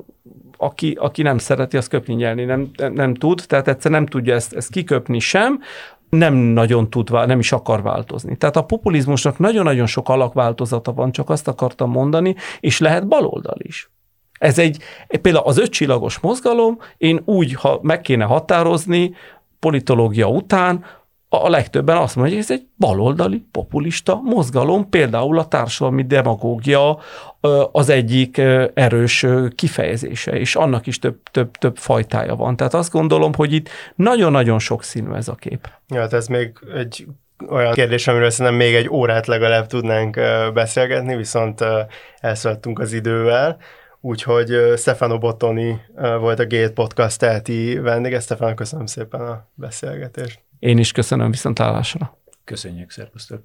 [0.57, 4.33] aki, aki nem szereti, az köpni nyelni nem, nem, nem tud, tehát egyszer nem tudja
[4.33, 5.61] ezt, ezt kiköpni sem,
[6.09, 8.37] nem nagyon tud, nem is akar változni.
[8.37, 13.89] Tehát a populizmusnak nagyon-nagyon sok alakváltozata van, csak azt akartam mondani, és lehet baloldal is.
[14.39, 14.77] Ez egy,
[15.21, 19.15] például az ötcsillagos mozgalom, én úgy, ha meg kéne határozni,
[19.59, 20.85] politológia után,
[21.29, 26.99] a legtöbben azt mondja, hogy ez egy baloldali, populista mozgalom, például a társadalmi demagógia
[27.71, 28.37] az egyik
[28.73, 32.55] erős kifejezése, és annak is több, több, több fajtája van.
[32.55, 35.69] Tehát azt gondolom, hogy itt nagyon-nagyon sok színű ez a kép.
[35.87, 37.05] Ja, hát ez még egy
[37.49, 40.19] olyan kérdés, amiről szerintem még egy órát legalább tudnánk
[40.53, 41.63] beszélgetni, viszont
[42.19, 43.57] elszaladtunk az idővel.
[44.01, 45.81] Úgyhogy Stefano Bottoni
[46.19, 48.19] volt a Gate Podcast teheti vendége.
[48.19, 50.44] Stefano, köszönöm szépen a beszélgetést.
[50.65, 52.17] Én is köszönöm viszontlátásra.
[52.43, 53.41] Köszönjük, szervusztok.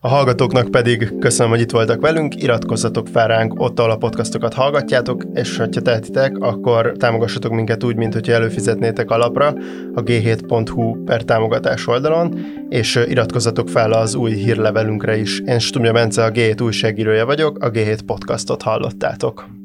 [0.00, 4.54] A hallgatóknak pedig köszönöm, hogy itt voltak velünk, iratkozzatok fel ránk, ott ahol a podcastokat
[4.54, 9.46] hallgatjátok, és ha tehetitek, akkor támogassatok minket úgy, mint hogyha előfizetnétek alapra
[9.94, 12.38] a g7.hu per támogatás oldalon,
[12.68, 15.40] és iratkozzatok fel az új hírlevelünkre is.
[15.40, 19.57] Én Stumja Bence, a G7 újságírója vagyok, a G7 podcastot hallottátok.